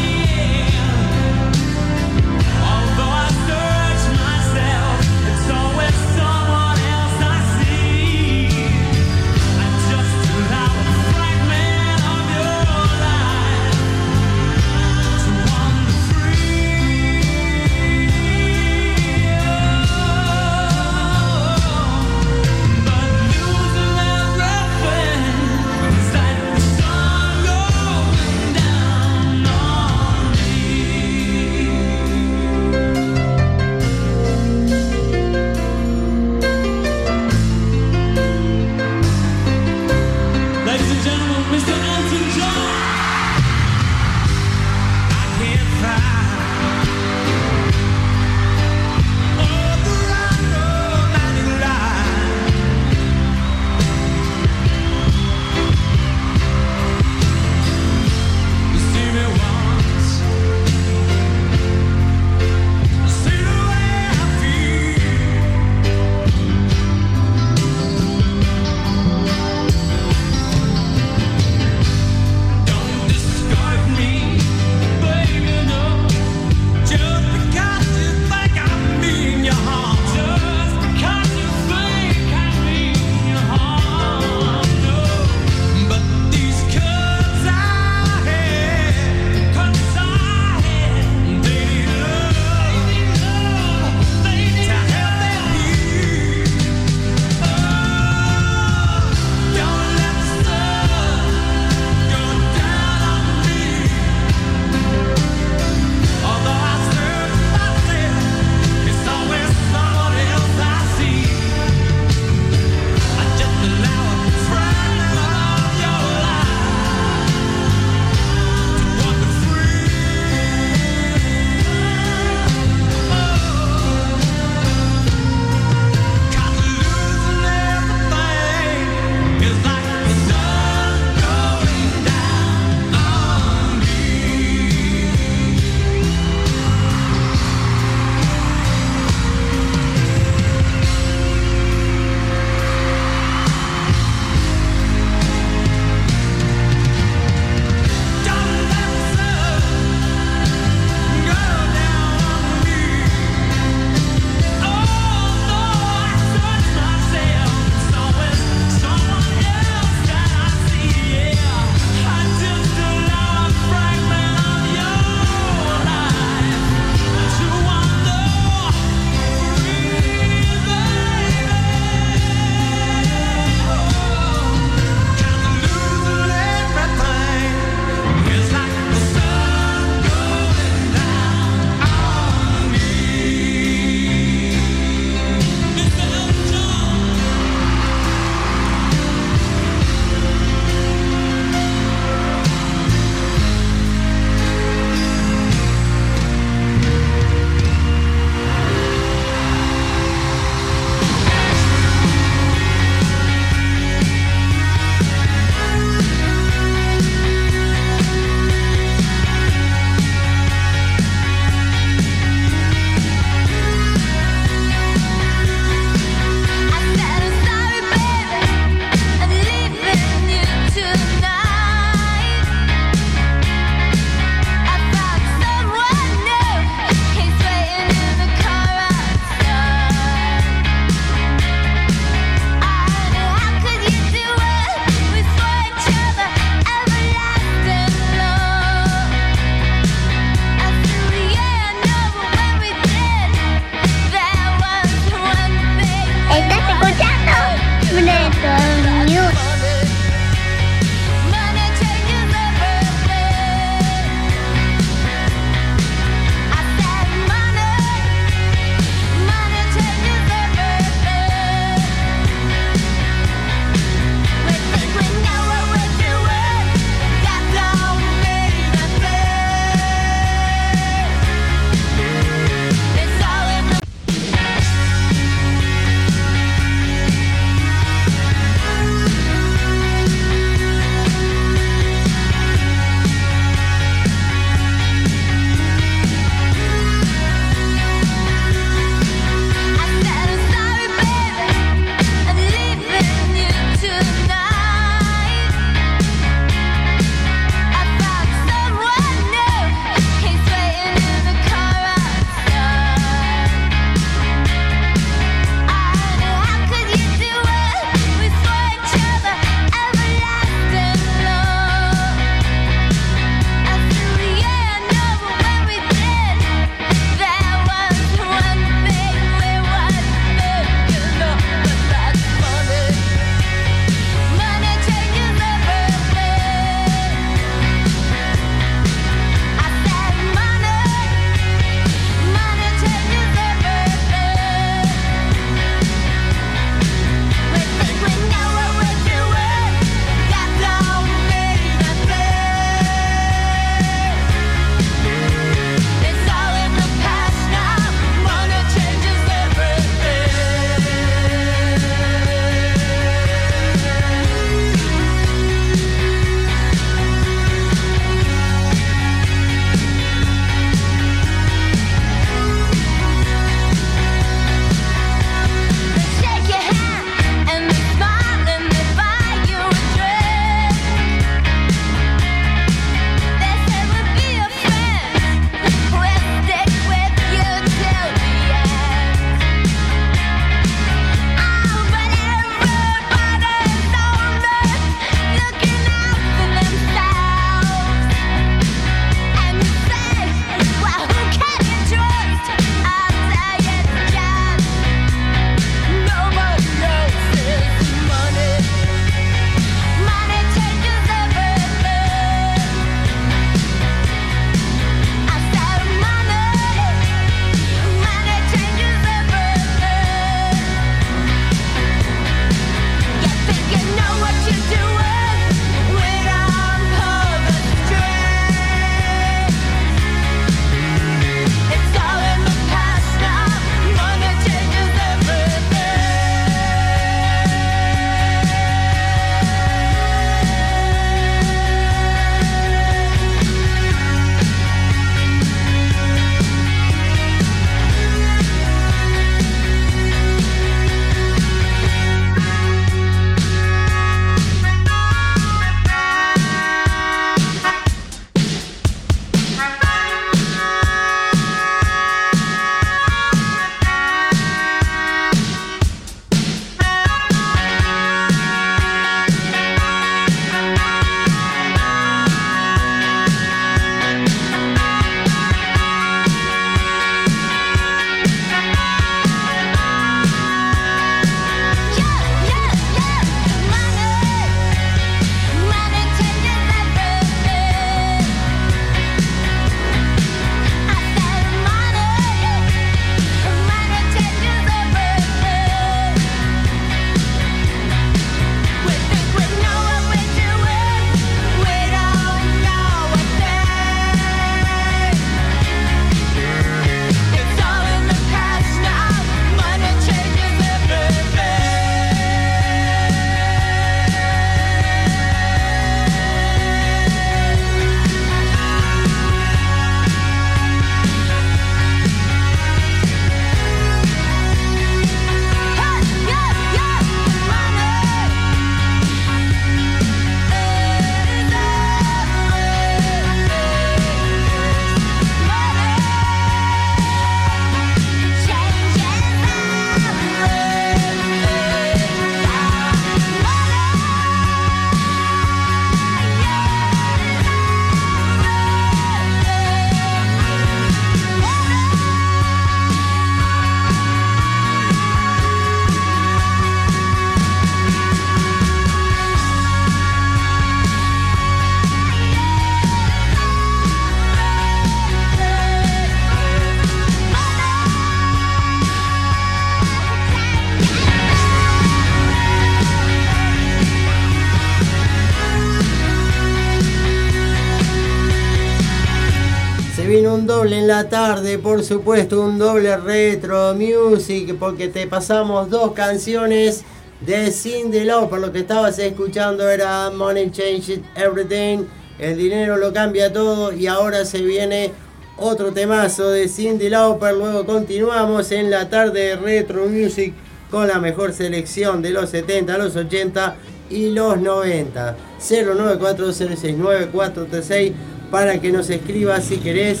Por 571.62 571.82
supuesto, 571.82 572.42
un 572.42 572.58
doble 572.58 572.94
retro 572.98 573.74
music, 573.74 574.54
porque 574.58 574.88
te 574.88 575.06
pasamos 575.06 575.70
dos 575.70 575.92
canciones 575.92 576.84
de 577.22 577.50
Cindy 577.50 578.04
Lauper. 578.04 578.38
Lo 578.38 578.52
que 578.52 578.58
estabas 578.58 578.98
escuchando 578.98 579.70
era 579.70 580.10
Money 580.10 580.50
Changes 580.50 581.00
Everything, 581.16 581.86
el 582.18 582.36
dinero 582.36 582.76
lo 582.76 582.92
cambia 582.92 583.32
todo, 583.32 583.72
y 583.72 583.86
ahora 583.86 584.26
se 584.26 584.42
viene 584.42 584.92
otro 585.38 585.72
temazo 585.72 586.28
de 586.28 586.48
Cindy 586.48 586.90
Lauper. 586.90 587.34
Luego 587.34 587.64
continuamos 587.64 588.52
en 588.52 588.70
la 588.70 588.90
tarde 588.90 589.28
de 589.28 589.36
retro 589.36 589.86
music 589.86 590.34
con 590.70 590.86
la 590.86 590.98
mejor 590.98 591.32
selección 591.32 592.02
de 592.02 592.10
los 592.10 592.28
70, 592.28 592.76
los 592.76 592.94
80 592.94 593.56
y 593.88 594.10
los 594.10 594.38
90. 594.38 595.16
094069436 595.40 597.92
para 598.30 598.60
que 598.60 598.70
nos 598.70 598.90
escribas 598.90 599.44
si 599.44 599.56
querés, 599.58 600.00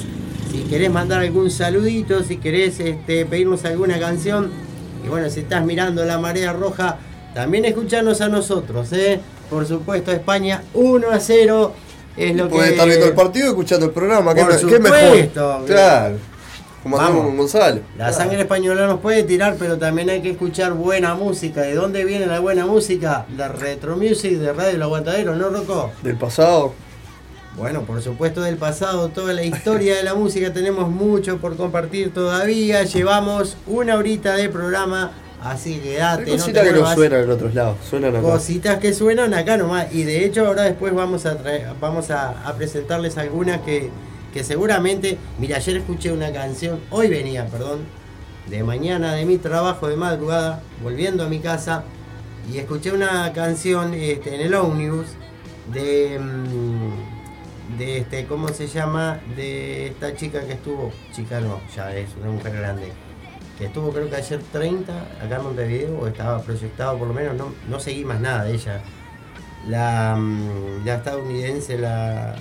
si 0.52 0.58
querés 0.64 0.90
mandar 0.90 1.20
algún 1.20 1.50
saludito, 1.50 2.22
si 2.22 2.36
querés 2.36 2.78
este, 2.78 3.24
pedirnos 3.24 3.64
alguna 3.64 3.98
canción. 3.98 4.50
Y 5.02 5.08
bueno, 5.08 5.30
si 5.30 5.40
estás 5.40 5.64
mirando 5.64 6.04
la 6.04 6.18
marea 6.18 6.52
roja, 6.52 6.98
también 7.34 7.64
escuchanos 7.64 8.20
a 8.20 8.28
nosotros, 8.28 8.92
¿eh? 8.92 9.18
Por 9.48 9.66
supuesto, 9.66 10.12
España 10.12 10.62
1 10.74 11.10
a 11.10 11.18
0 11.18 11.72
es 12.18 12.36
lo 12.36 12.48
Puede 12.50 12.66
que... 12.66 12.72
estar 12.72 12.86
viendo 12.86 13.06
el 13.06 13.14
partido 13.14 13.46
y 13.46 13.48
escuchando 13.48 13.86
el 13.86 13.92
programa. 13.92 14.34
¿Qué, 14.34 14.44
Por 14.44 14.58
qué 14.58 14.78
mejor? 14.78 14.98
supuesto. 15.00 15.62
Claro. 15.66 16.16
Como 16.82 16.96
Vamos. 16.96 17.10
hacemos 17.10 17.26
con 17.28 17.36
Gonzalo. 17.38 17.80
La 17.96 18.12
sangre 18.12 18.40
española 18.42 18.86
nos 18.86 19.00
puede 19.00 19.22
tirar, 19.22 19.56
pero 19.58 19.78
también 19.78 20.10
hay 20.10 20.20
que 20.20 20.30
escuchar 20.32 20.72
buena 20.74 21.14
música. 21.14 21.62
¿De 21.62 21.74
dónde 21.74 22.04
viene 22.04 22.26
la 22.26 22.40
buena 22.40 22.66
música? 22.66 23.24
La 23.36 23.48
retro 23.48 23.96
music 23.96 24.32
de 24.32 24.52
Radio 24.52 24.74
El 24.76 24.82
Aguantadero, 24.82 25.34
¿no, 25.34 25.48
Rocco? 25.48 25.92
Del 26.02 26.16
pasado. 26.16 26.74
Bueno, 27.56 27.82
por 27.82 28.00
supuesto 28.00 28.40
del 28.40 28.56
pasado, 28.56 29.10
toda 29.10 29.34
la 29.34 29.44
historia 29.44 29.94
de 29.96 30.02
la 30.02 30.14
música, 30.14 30.52
tenemos 30.52 30.88
mucho 30.90 31.38
por 31.38 31.56
compartir 31.56 32.12
todavía. 32.12 32.82
Llevamos 32.84 33.58
una 33.66 33.96
horita 33.96 34.36
de 34.36 34.48
programa, 34.48 35.12
así 35.42 35.78
que 35.78 35.98
date, 35.98 36.30
Hay 36.30 36.36
no 36.38 36.38
cositas 36.38 36.64
te 36.64 36.72
que 36.72 36.80
no 36.80 36.94
suenan 36.94 37.20
en 37.24 37.30
otros 37.30 37.54
lados. 37.54 37.76
Suenan 37.88 38.16
acá. 38.16 38.22
Cositas 38.22 38.78
que 38.78 38.94
suenan 38.94 39.34
acá 39.34 39.58
nomás. 39.58 39.92
Y 39.92 40.04
de 40.04 40.24
hecho 40.24 40.46
ahora 40.46 40.62
después 40.62 40.94
vamos 40.94 41.26
a 41.26 41.36
vamos 41.78 42.10
a, 42.10 42.30
a 42.48 42.54
presentarles 42.54 43.18
algunas 43.18 43.60
que, 43.60 43.90
que 44.32 44.44
seguramente. 44.44 45.18
Mira, 45.38 45.56
ayer 45.58 45.76
escuché 45.76 46.10
una 46.10 46.32
canción, 46.32 46.80
hoy 46.88 47.08
venía, 47.08 47.46
perdón, 47.48 47.80
de 48.48 48.64
mañana 48.64 49.12
de 49.14 49.26
mi 49.26 49.36
trabajo 49.36 49.88
de 49.88 49.96
madrugada, 49.96 50.62
volviendo 50.82 51.22
a 51.22 51.28
mi 51.28 51.38
casa, 51.38 51.84
y 52.50 52.56
escuché 52.56 52.92
una 52.92 53.30
canción 53.34 53.92
este, 53.92 54.34
en 54.36 54.40
el 54.40 54.54
ómnibus 54.54 55.06
de. 55.70 56.18
mm, 56.18 57.11
de 57.78 57.98
este, 57.98 58.26
¿cómo 58.26 58.48
se 58.48 58.66
llama? 58.66 59.20
De 59.36 59.88
esta 59.88 60.14
chica 60.14 60.44
que 60.44 60.52
estuvo, 60.52 60.92
chica 61.12 61.40
no, 61.40 61.60
ya 61.74 61.94
es 61.94 62.08
una 62.20 62.30
mujer 62.30 62.52
grande, 62.56 62.92
que 63.58 63.66
estuvo 63.66 63.90
creo 63.90 64.08
que 64.08 64.16
ayer 64.16 64.40
30 64.52 64.92
acá 65.24 65.36
en 65.36 65.42
Montevideo, 65.42 65.98
o 65.98 66.06
estaba 66.06 66.40
proyectado 66.42 66.98
por 66.98 67.08
lo 67.08 67.14
menos, 67.14 67.36
no, 67.36 67.52
no 67.68 67.80
seguí 67.80 68.04
más 68.04 68.20
nada 68.20 68.44
de 68.44 68.54
ella. 68.54 68.80
La, 69.68 70.16
mm, 70.18 70.84
la 70.84 70.94
estadounidense, 70.96 71.78
la, 71.78 72.34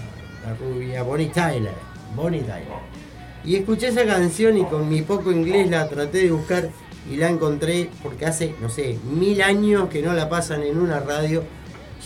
la 0.45 0.53
rubia 0.59 1.03
Bonnie 1.03 1.27
Tyler, 1.27 1.73
Bonnie 2.15 2.41
Tyler. 2.41 2.91
Y 3.43 3.55
escuché 3.55 3.87
esa 3.87 4.05
canción 4.05 4.57
y 4.57 4.65
con 4.65 4.87
mi 4.87 5.01
poco 5.01 5.31
inglés 5.31 5.69
la 5.69 5.87
traté 5.87 6.19
de 6.19 6.31
buscar 6.31 6.69
y 7.09 7.15
la 7.15 7.29
encontré 7.29 7.89
porque 8.03 8.25
hace, 8.25 8.55
no 8.61 8.69
sé, 8.69 8.97
mil 9.03 9.41
años 9.41 9.89
que 9.89 10.01
no 10.01 10.13
la 10.13 10.29
pasan 10.29 10.63
en 10.63 10.77
una 10.77 10.99
radio. 10.99 11.43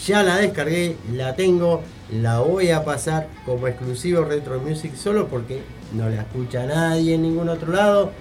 Ya 0.06 0.24
la 0.24 0.38
descargué, 0.38 0.98
la 1.14 1.36
tengo, 1.36 1.82
la 2.12 2.40
voy 2.40 2.72
a 2.72 2.84
pasar 2.84 3.28
como 3.46 3.68
exclusivo 3.68 4.24
Retro 4.24 4.60
Music 4.60 4.96
solo 4.96 5.28
porque 5.28 5.62
no 5.94 6.10
la 6.10 6.22
escucha 6.22 6.66
nadie 6.66 7.16
en 7.16 7.22
ningún 7.24 7.50
otro 7.50 7.72
lado. 7.74 8.12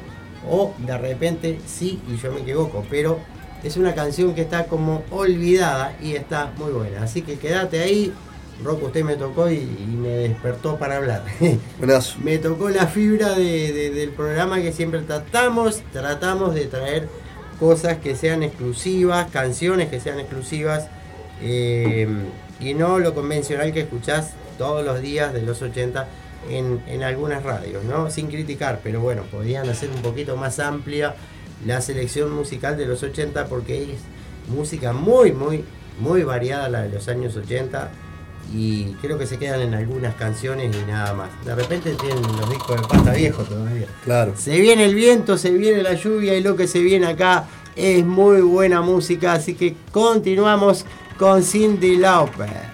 O 0.48 0.74
de 0.78 0.96
repente 0.98 1.58
sí 1.66 2.00
y 2.08 2.16
yo 2.16 2.30
me 2.32 2.40
equivoco, 2.40 2.84
pero 2.90 3.18
es 3.62 3.76
una 3.78 3.94
canción 3.94 4.34
que 4.34 4.42
está 4.42 4.66
como 4.66 5.02
olvidada 5.10 5.96
y 6.02 6.12
está 6.16 6.52
muy 6.58 6.70
buena. 6.72 7.02
Así 7.02 7.22
que 7.22 7.36
quédate 7.38 7.80
ahí. 7.80 8.12
Rocco, 8.62 8.86
usted 8.86 9.02
me 9.02 9.16
tocó 9.16 9.50
y, 9.50 9.54
y 9.56 9.96
me 10.00 10.10
despertó 10.10 10.76
para 10.78 10.98
hablar. 10.98 11.24
Me 12.22 12.38
tocó 12.38 12.68
la 12.70 12.86
fibra 12.86 13.30
de- 13.34 13.72
de- 13.72 13.90
del 13.90 14.10
programa 14.10 14.60
que 14.62 14.70
siempre 14.72 15.00
tratamos. 15.00 15.82
Tratamos 15.92 16.54
de 16.54 16.66
traer 16.66 17.08
cosas 17.58 17.98
que 17.98 18.14
sean 18.14 18.42
exclusivas, 18.44 19.28
canciones 19.30 19.88
que 19.88 19.98
sean 19.98 20.20
exclusivas. 20.20 20.86
eh, 21.42 22.06
y 22.60 22.74
no 22.74 22.98
lo 22.98 23.14
convencional 23.14 23.72
que 23.72 23.80
escuchás 23.80 24.32
todos 24.58 24.84
los 24.84 25.00
días 25.00 25.32
de 25.32 25.42
los 25.42 25.60
80 25.62 26.06
en, 26.50 26.82
en 26.86 27.02
algunas 27.02 27.42
radios, 27.42 27.84
¿no? 27.84 28.10
Sin 28.10 28.28
criticar, 28.28 28.80
pero 28.82 29.00
bueno, 29.00 29.22
podrían 29.30 29.68
hacer 29.68 29.90
un 29.90 30.02
poquito 30.02 30.36
más 30.36 30.58
amplia 30.58 31.14
la 31.66 31.80
selección 31.80 32.30
musical 32.32 32.76
de 32.76 32.86
los 32.86 33.02
80 33.02 33.46
porque 33.46 33.82
es 33.82 33.98
música 34.48 34.92
muy, 34.92 35.32
muy, 35.32 35.64
muy 35.98 36.22
variada 36.22 36.68
la 36.68 36.82
de 36.82 36.90
los 36.90 37.08
años 37.08 37.36
80 37.36 37.90
y 38.52 38.92
creo 39.00 39.18
que 39.18 39.26
se 39.26 39.38
quedan 39.38 39.62
en 39.62 39.74
algunas 39.74 40.14
canciones 40.16 40.74
y 40.76 40.90
nada 40.90 41.14
más. 41.14 41.30
De 41.44 41.54
repente 41.54 41.94
tienen 41.94 42.22
los 42.22 42.50
discos 42.50 42.80
de 42.80 42.86
pasta 42.86 43.12
viejo 43.12 43.42
todavía. 43.42 43.86
Claro. 44.04 44.34
Se 44.36 44.60
viene 44.60 44.84
el 44.84 44.94
viento, 44.94 45.38
se 45.38 45.50
viene 45.50 45.82
la 45.82 45.94
lluvia 45.94 46.36
y 46.36 46.42
lo 46.42 46.56
que 46.56 46.66
se 46.66 46.80
viene 46.80 47.06
acá 47.06 47.46
es 47.74 48.04
muy 48.04 48.40
buena 48.42 48.82
música, 48.82 49.32
así 49.32 49.54
que 49.54 49.74
continuamos 49.90 50.84
con 51.16 51.42
Cindy 51.42 51.96
Lauper. 51.96 52.73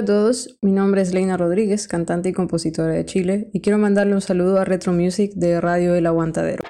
A 0.00 0.04
todos, 0.06 0.56
mi 0.62 0.72
nombre 0.72 1.02
es 1.02 1.12
Leina 1.12 1.36
Rodríguez, 1.36 1.86
cantante 1.86 2.30
y 2.30 2.32
compositora 2.32 2.94
de 2.94 3.04
Chile, 3.04 3.50
y 3.52 3.60
quiero 3.60 3.76
mandarle 3.76 4.14
un 4.14 4.22
saludo 4.22 4.58
a 4.58 4.64
Retro 4.64 4.94
Music 4.94 5.32
de 5.34 5.60
Radio 5.60 5.94
El 5.94 6.06
Aguantadero. 6.06 6.64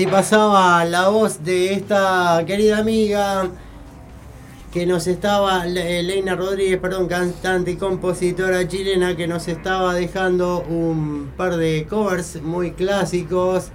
Así 0.00 0.06
pasaba 0.10 0.82
la 0.86 1.10
voz 1.10 1.44
de 1.44 1.74
esta 1.74 2.42
querida 2.46 2.78
amiga 2.78 3.50
que 4.72 4.86
nos 4.86 5.06
estaba, 5.06 5.66
Le- 5.66 6.02
Leina 6.02 6.34
Rodríguez, 6.36 6.78
perdón, 6.80 7.06
cantante 7.06 7.72
y 7.72 7.76
compositora 7.76 8.66
chilena, 8.66 9.14
que 9.14 9.26
nos 9.26 9.46
estaba 9.46 9.92
dejando 9.92 10.62
un 10.62 11.30
par 11.36 11.58
de 11.58 11.86
covers 11.86 12.40
muy 12.40 12.70
clásicos 12.70 13.66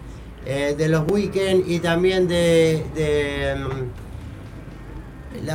eh, 0.48 0.74
de 0.76 0.90
los 0.90 1.04
Weekend 1.12 1.70
y 1.70 1.78
también 1.80 2.28
de, 2.28 3.56
mm, 3.58 3.75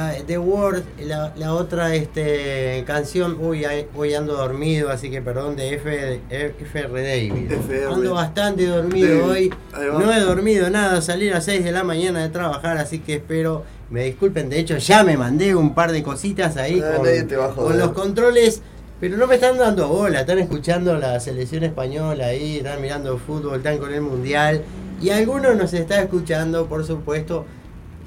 la, 0.00 0.22
de 0.22 0.38
Word, 0.38 0.82
la, 1.00 1.32
la 1.36 1.54
otra 1.54 1.94
este, 1.94 2.84
canción, 2.86 3.36
uy, 3.40 3.64
hoy 3.94 4.14
ando 4.14 4.34
dormido, 4.34 4.90
así 4.90 5.10
que 5.10 5.20
perdón, 5.20 5.56
de 5.56 5.74
F, 5.74 6.20
FR 6.30 7.02
David. 7.02 7.52
FR. 7.52 7.94
Ando 7.94 8.14
bastante 8.14 8.66
dormido 8.66 9.26
hoy, 9.26 9.52
no 9.74 10.12
he 10.12 10.20
dormido 10.20 10.70
nada, 10.70 11.02
salí 11.02 11.28
a 11.28 11.34
las 11.34 11.44
6 11.44 11.64
de 11.64 11.72
la 11.72 11.84
mañana 11.84 12.20
de 12.22 12.30
trabajar, 12.30 12.78
así 12.78 13.00
que 13.00 13.16
espero, 13.16 13.64
me 13.90 14.04
disculpen, 14.04 14.48
de 14.48 14.60
hecho 14.60 14.78
ya 14.78 15.04
me 15.04 15.16
mandé 15.16 15.54
un 15.54 15.74
par 15.74 15.92
de 15.92 16.02
cositas 16.02 16.56
ahí 16.56 16.80
Ah, 16.82 17.52
con 17.54 17.78
los 17.78 17.90
controles, 17.92 18.62
pero 19.00 19.16
no 19.16 19.26
me 19.26 19.34
están 19.34 19.58
dando 19.58 19.88
bola, 19.88 20.20
están 20.20 20.38
escuchando 20.38 20.96
la 20.96 21.20
selección 21.20 21.64
española 21.64 22.26
ahí, 22.26 22.58
están 22.58 22.80
mirando 22.80 23.18
fútbol, 23.18 23.58
están 23.58 23.78
con 23.78 23.92
el 23.92 24.00
mundial, 24.00 24.62
y 25.00 25.10
algunos 25.10 25.56
nos 25.56 25.72
está 25.72 26.00
escuchando, 26.02 26.66
por 26.66 26.86
supuesto, 26.86 27.46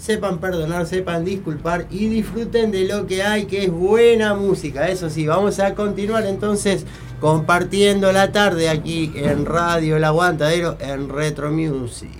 sepan 0.03 0.39
perdonar, 0.39 0.85
sepan 0.85 1.23
disculpar 1.23 1.87
y 1.89 2.07
disfruten 2.07 2.71
de 2.71 2.83
lo 2.83 3.07
que 3.07 3.23
hay, 3.23 3.45
que 3.45 3.63
es 3.63 3.71
buena 3.71 4.33
música. 4.33 4.89
Eso 4.89 5.09
sí, 5.09 5.25
vamos 5.25 5.61
a 5.61 5.75
continuar 5.75 6.25
entonces 6.25 6.85
compartiendo 7.21 8.11
la 8.11 8.33
tarde 8.33 8.67
aquí 8.67 9.13
en 9.15 9.45
Radio 9.45 9.95
El 9.95 10.03
Aguantadero 10.03 10.77
en 10.81 11.07
Retro 11.07 11.51
Music. 11.51 12.11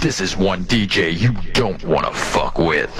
This 0.00 0.20
is 0.20 0.36
one 0.36 0.64
DJ 0.64 1.16
you 1.18 1.32
don't 1.54 1.82
wanna 1.84 2.12
fuck 2.12 2.58
with. 2.58 2.90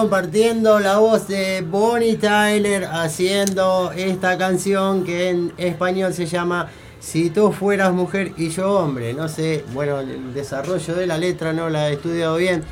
compartiendo 0.00 0.78
la 0.78 0.98
voz 0.98 1.26
de 1.26 1.62
Bonnie 1.62 2.16
Tyler 2.16 2.84
haciendo 2.84 3.92
esta 3.96 4.36
canción 4.36 5.04
que 5.04 5.30
en 5.30 5.52
español 5.56 6.12
se 6.12 6.26
llama 6.26 6.68
Si 7.00 7.30
tú 7.30 7.50
fueras 7.50 7.94
mujer 7.94 8.32
y 8.36 8.50
yo 8.50 8.74
hombre. 8.78 9.14
No 9.14 9.26
sé, 9.26 9.64
bueno, 9.72 10.00
el 10.00 10.34
desarrollo 10.34 10.94
de 10.94 11.06
la 11.06 11.16
letra 11.16 11.54
no 11.54 11.70
la 11.70 11.88
he 11.88 11.94
estudiado 11.94 12.36
bien. 12.36 12.62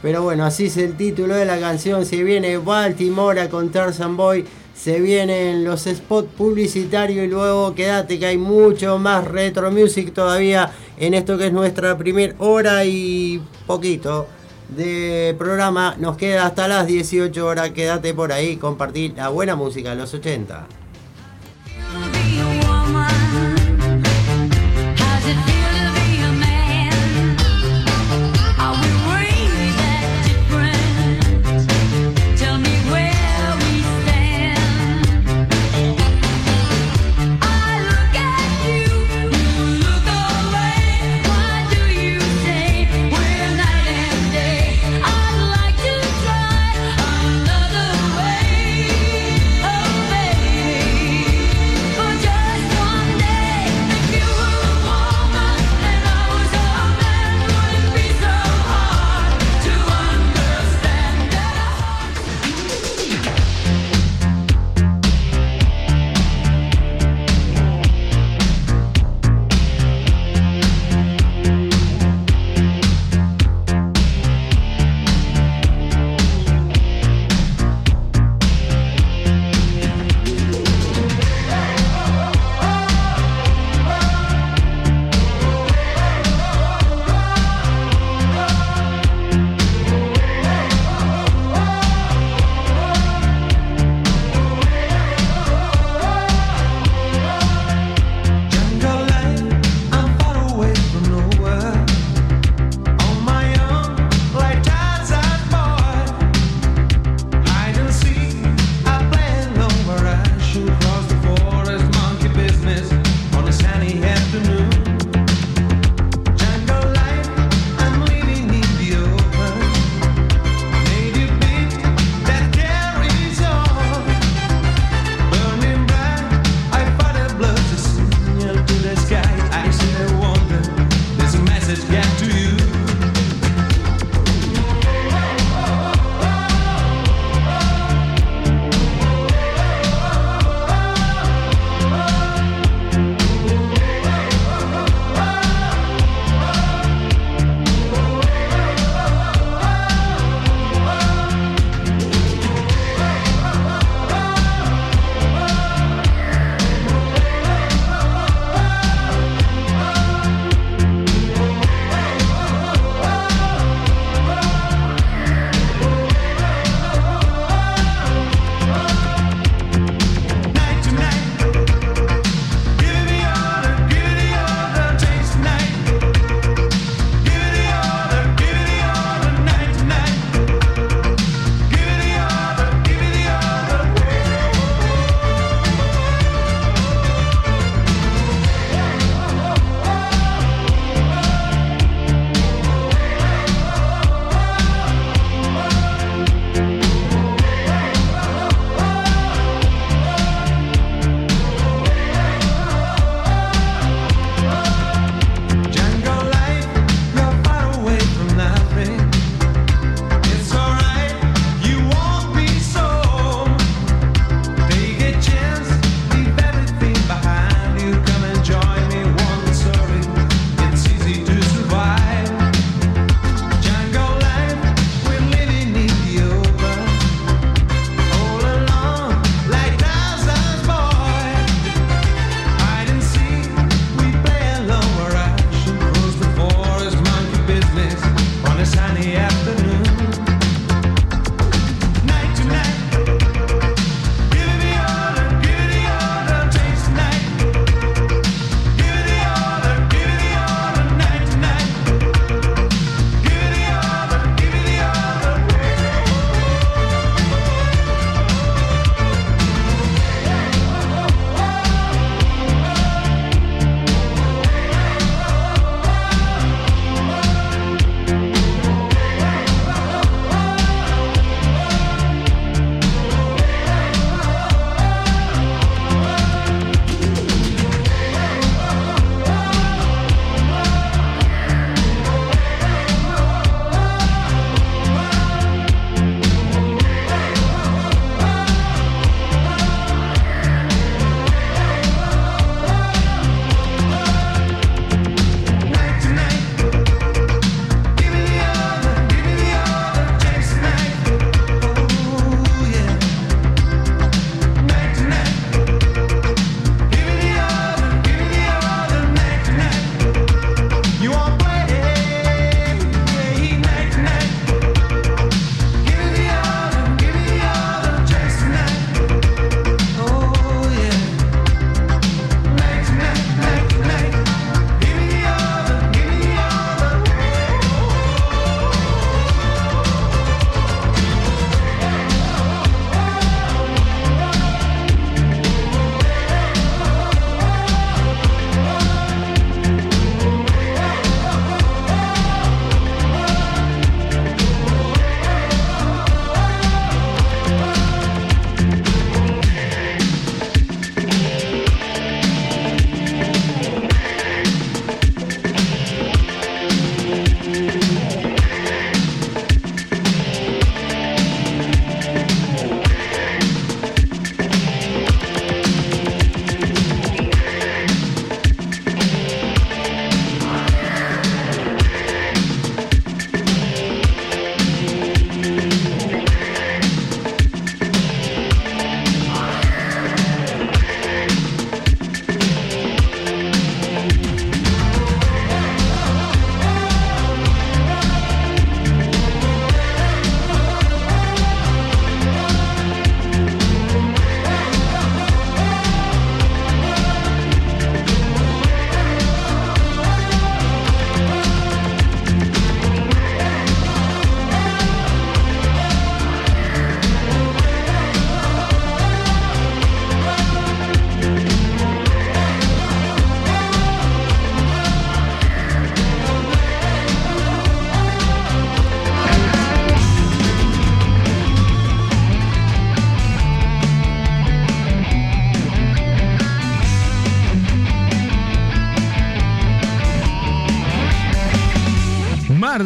Pero 0.00 0.22
bueno, 0.22 0.46
así 0.46 0.66
es 0.66 0.78
el 0.78 0.96
título 0.96 1.34
de 1.34 1.44
la 1.44 1.60
canción. 1.60 2.06
Se 2.06 2.24
viene 2.24 2.56
Baltimore 2.56 3.50
con 3.50 3.68
Tarzan 3.68 4.16
Boy. 4.16 4.46
Se 4.74 5.00
vienen 5.00 5.64
los 5.64 5.82
spots 5.82 6.30
publicitarios 6.34 7.26
y 7.26 7.28
luego 7.28 7.74
quédate 7.74 8.18
que 8.18 8.24
hay 8.24 8.38
mucho 8.38 8.98
más 8.98 9.26
retro 9.26 9.70
music 9.70 10.14
todavía 10.14 10.70
en 10.96 11.12
esto 11.12 11.36
que 11.36 11.48
es 11.48 11.52
nuestra 11.52 11.98
primera 11.98 12.34
hora 12.38 12.86
y 12.86 13.42
poquito 13.66 14.39
de 14.76 15.34
programa. 15.38 15.94
Nos 15.98 16.16
queda 16.16 16.46
hasta 16.46 16.68
las 16.68 16.86
18 16.86 17.46
horas. 17.46 17.70
Quédate 17.70 18.14
por 18.14 18.32
ahí, 18.32 18.56
compartir 18.56 19.14
la 19.16 19.28
buena 19.28 19.56
música, 19.56 19.90
de 19.90 19.96
los 19.96 20.12
80. 20.14 20.79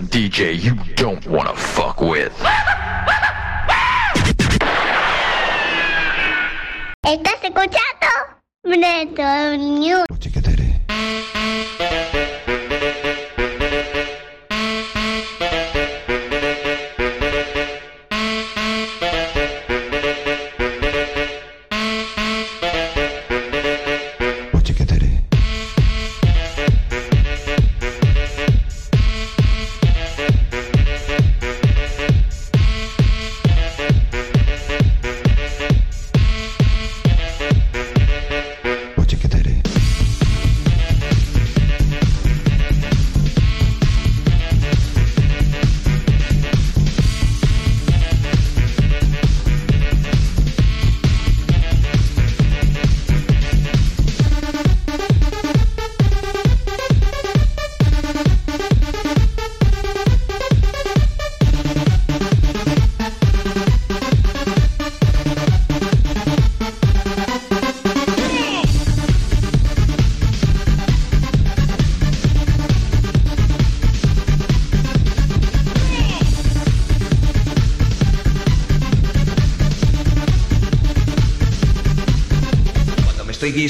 DJ 0.03 0.61
you 0.61 0.75
don't 0.97 1.25
want 1.27 1.49
to 1.49 1.55
fuck 1.55 2.01
with. 2.01 2.33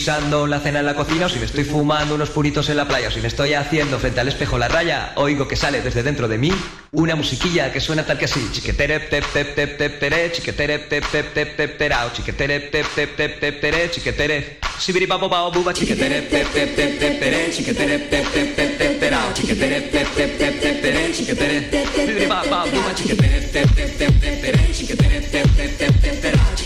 Guisando 0.02 0.48
la 0.48 0.58
cena 0.58 0.80
en 0.80 0.86
la 0.86 0.96
cocina 0.96 1.26
o 1.26 1.28
si 1.28 1.38
me 1.38 1.44
estoy 1.44 1.62
fumando 1.62 2.16
unos 2.16 2.30
puritos 2.30 2.68
en 2.68 2.76
la 2.76 2.88
playa 2.88 3.06
o 3.06 3.10
si 3.12 3.20
me 3.20 3.28
estoy 3.28 3.54
haciendo 3.54 4.00
frente 4.00 4.18
al 4.18 4.26
espejo 4.26 4.58
la 4.58 4.66
raya, 4.66 5.12
oigo 5.14 5.46
que 5.46 5.54
sale 5.54 5.80
desde 5.80 6.02
dentro 6.02 6.26
de 6.26 6.38
mí 6.38 6.50
una 6.90 7.14
musiquilla 7.14 7.72
que 7.72 7.78
suena 7.78 8.04
tal 8.04 8.18
que 8.18 8.24
así. 8.24 8.48
Chiquetere 8.50 8.98
tep 8.98 9.24
tep 9.32 9.54
tep 9.54 9.78
tep 9.78 10.00
tere, 10.00 10.32
chiquetere 10.32 10.80
tep 10.80 11.04
tep 11.08 11.32
tep 11.32 11.56
tep 11.56 11.78
terao, 11.78 12.10
chiquetere 12.12 12.58
tep 12.72 12.86
tep 12.96 13.16
tep 13.16 13.38
tep 13.38 13.60
tere, 13.60 13.90
chiquetere. 13.90 14.58
Sibiri 14.76 15.06
babo 15.06 15.28
bao 15.28 15.52
buba 15.52 15.72
chiquetere 15.72 16.22
tep 16.28 16.52
tep 16.52 16.74
tep 16.74 16.98
tep 16.98 17.20
tere, 17.20 17.52
chiquetere 17.52 17.98
tep 18.10 18.26
tep 18.32 18.56
tep 18.56 18.78
tep 18.78 18.98
terao, 18.98 19.32
chiquetere 19.32 19.88
tep 19.88 20.14
tep 20.16 20.36
tep 20.36 20.60
tep 20.60 20.82
tere, 20.82 21.12
chiquetere. 21.12 21.86
Sibiri 21.94 22.26
babo 22.26 22.50
bao 22.50 22.66
buba 22.66 22.92
chiquetere 22.92 23.38
tep 23.52 23.72
tep 23.76 23.96
tep 23.98 24.20
tep 24.20 24.40
tere, 24.42 24.72
chiquetere 24.72 25.20
tep 25.30 25.46
tep 25.56 25.78
tep 25.78 25.94
tep 26.02 26.20
terao, 26.20 26.41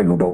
I'm 0.00 0.33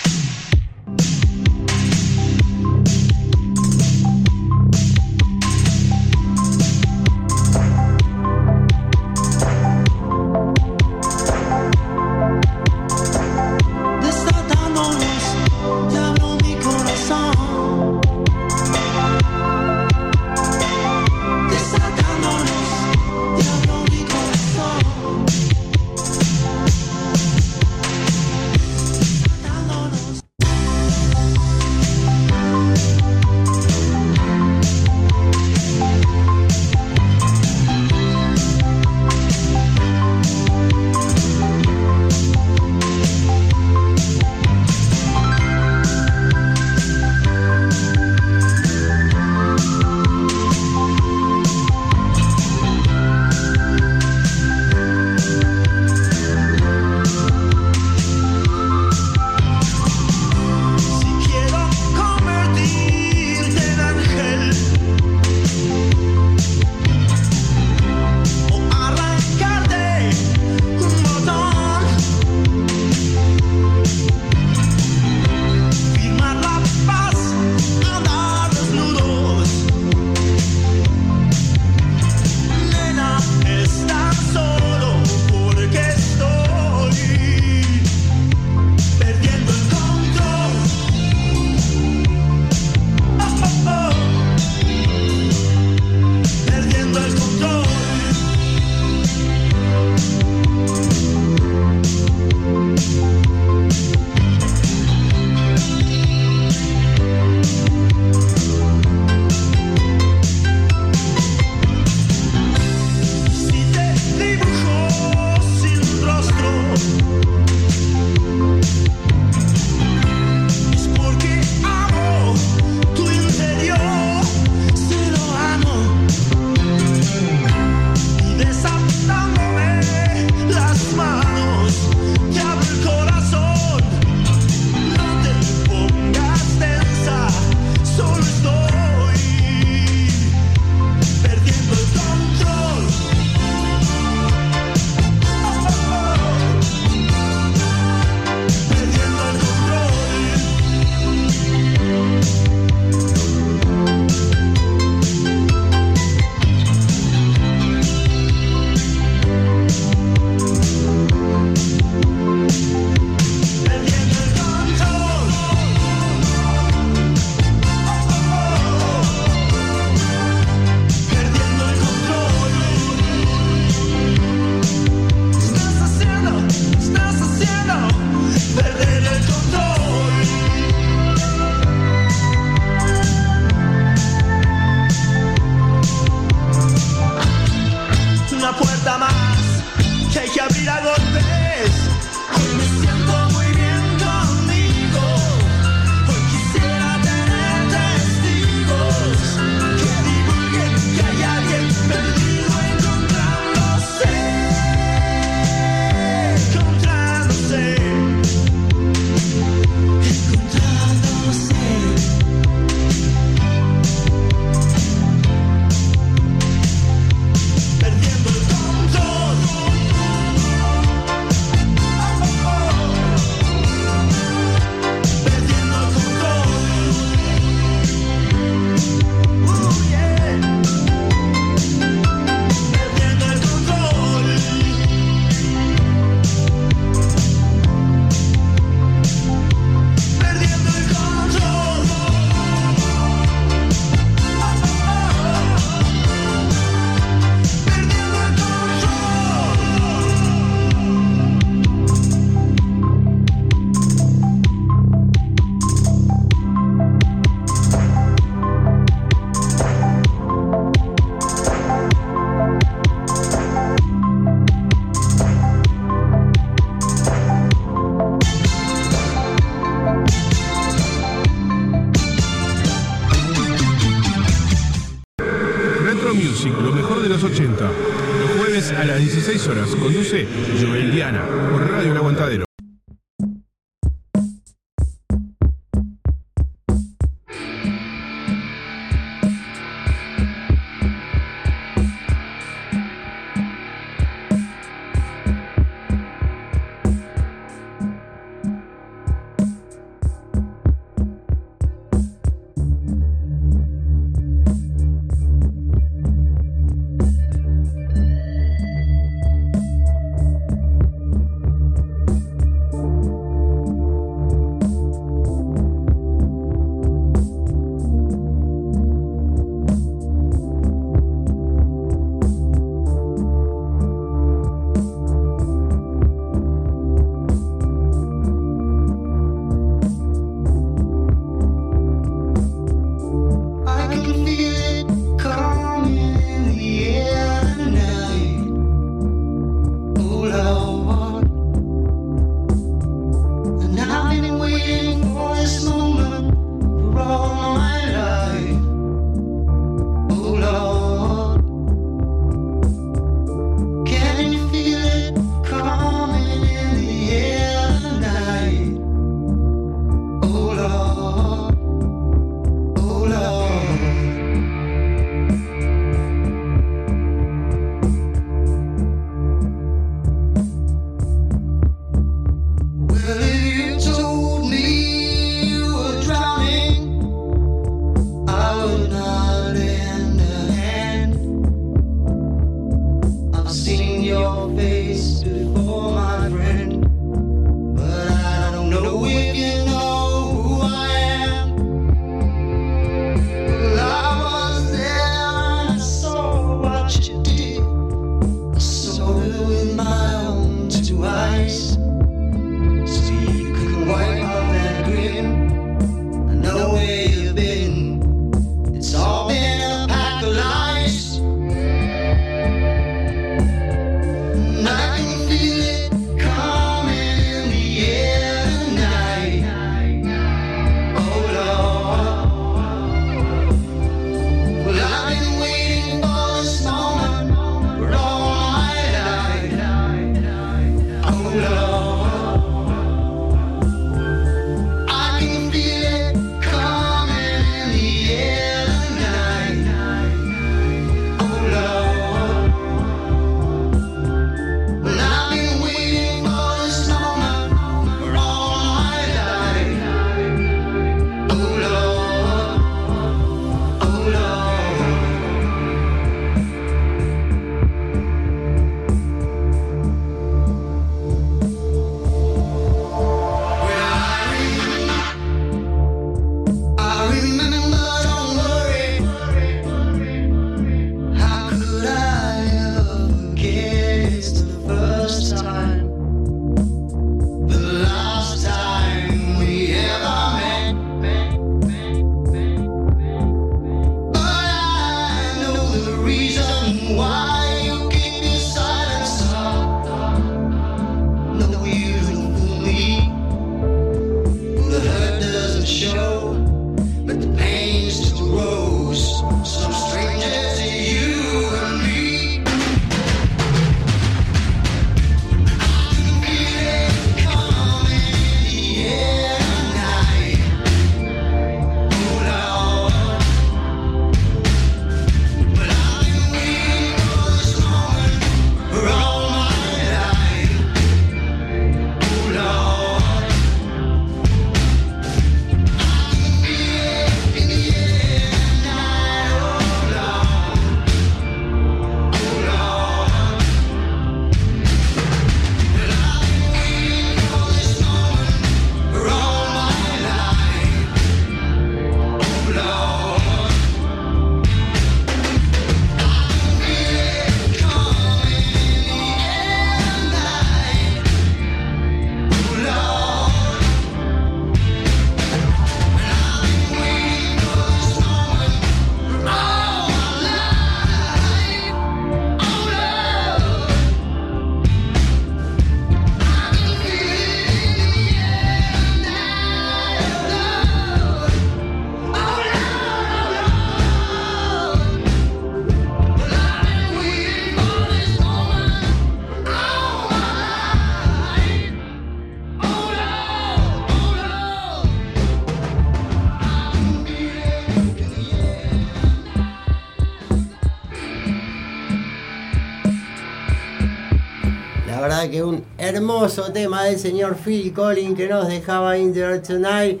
hermoso 595.86 596.52
tema 596.52 596.82
del 596.84 596.98
señor 596.98 597.36
Phil 597.36 597.72
Collins 597.72 598.16
que 598.16 598.26
nos 598.26 598.48
dejaba 598.48 598.98
In 598.98 599.12
There 599.12 599.38
Tonight. 599.38 600.00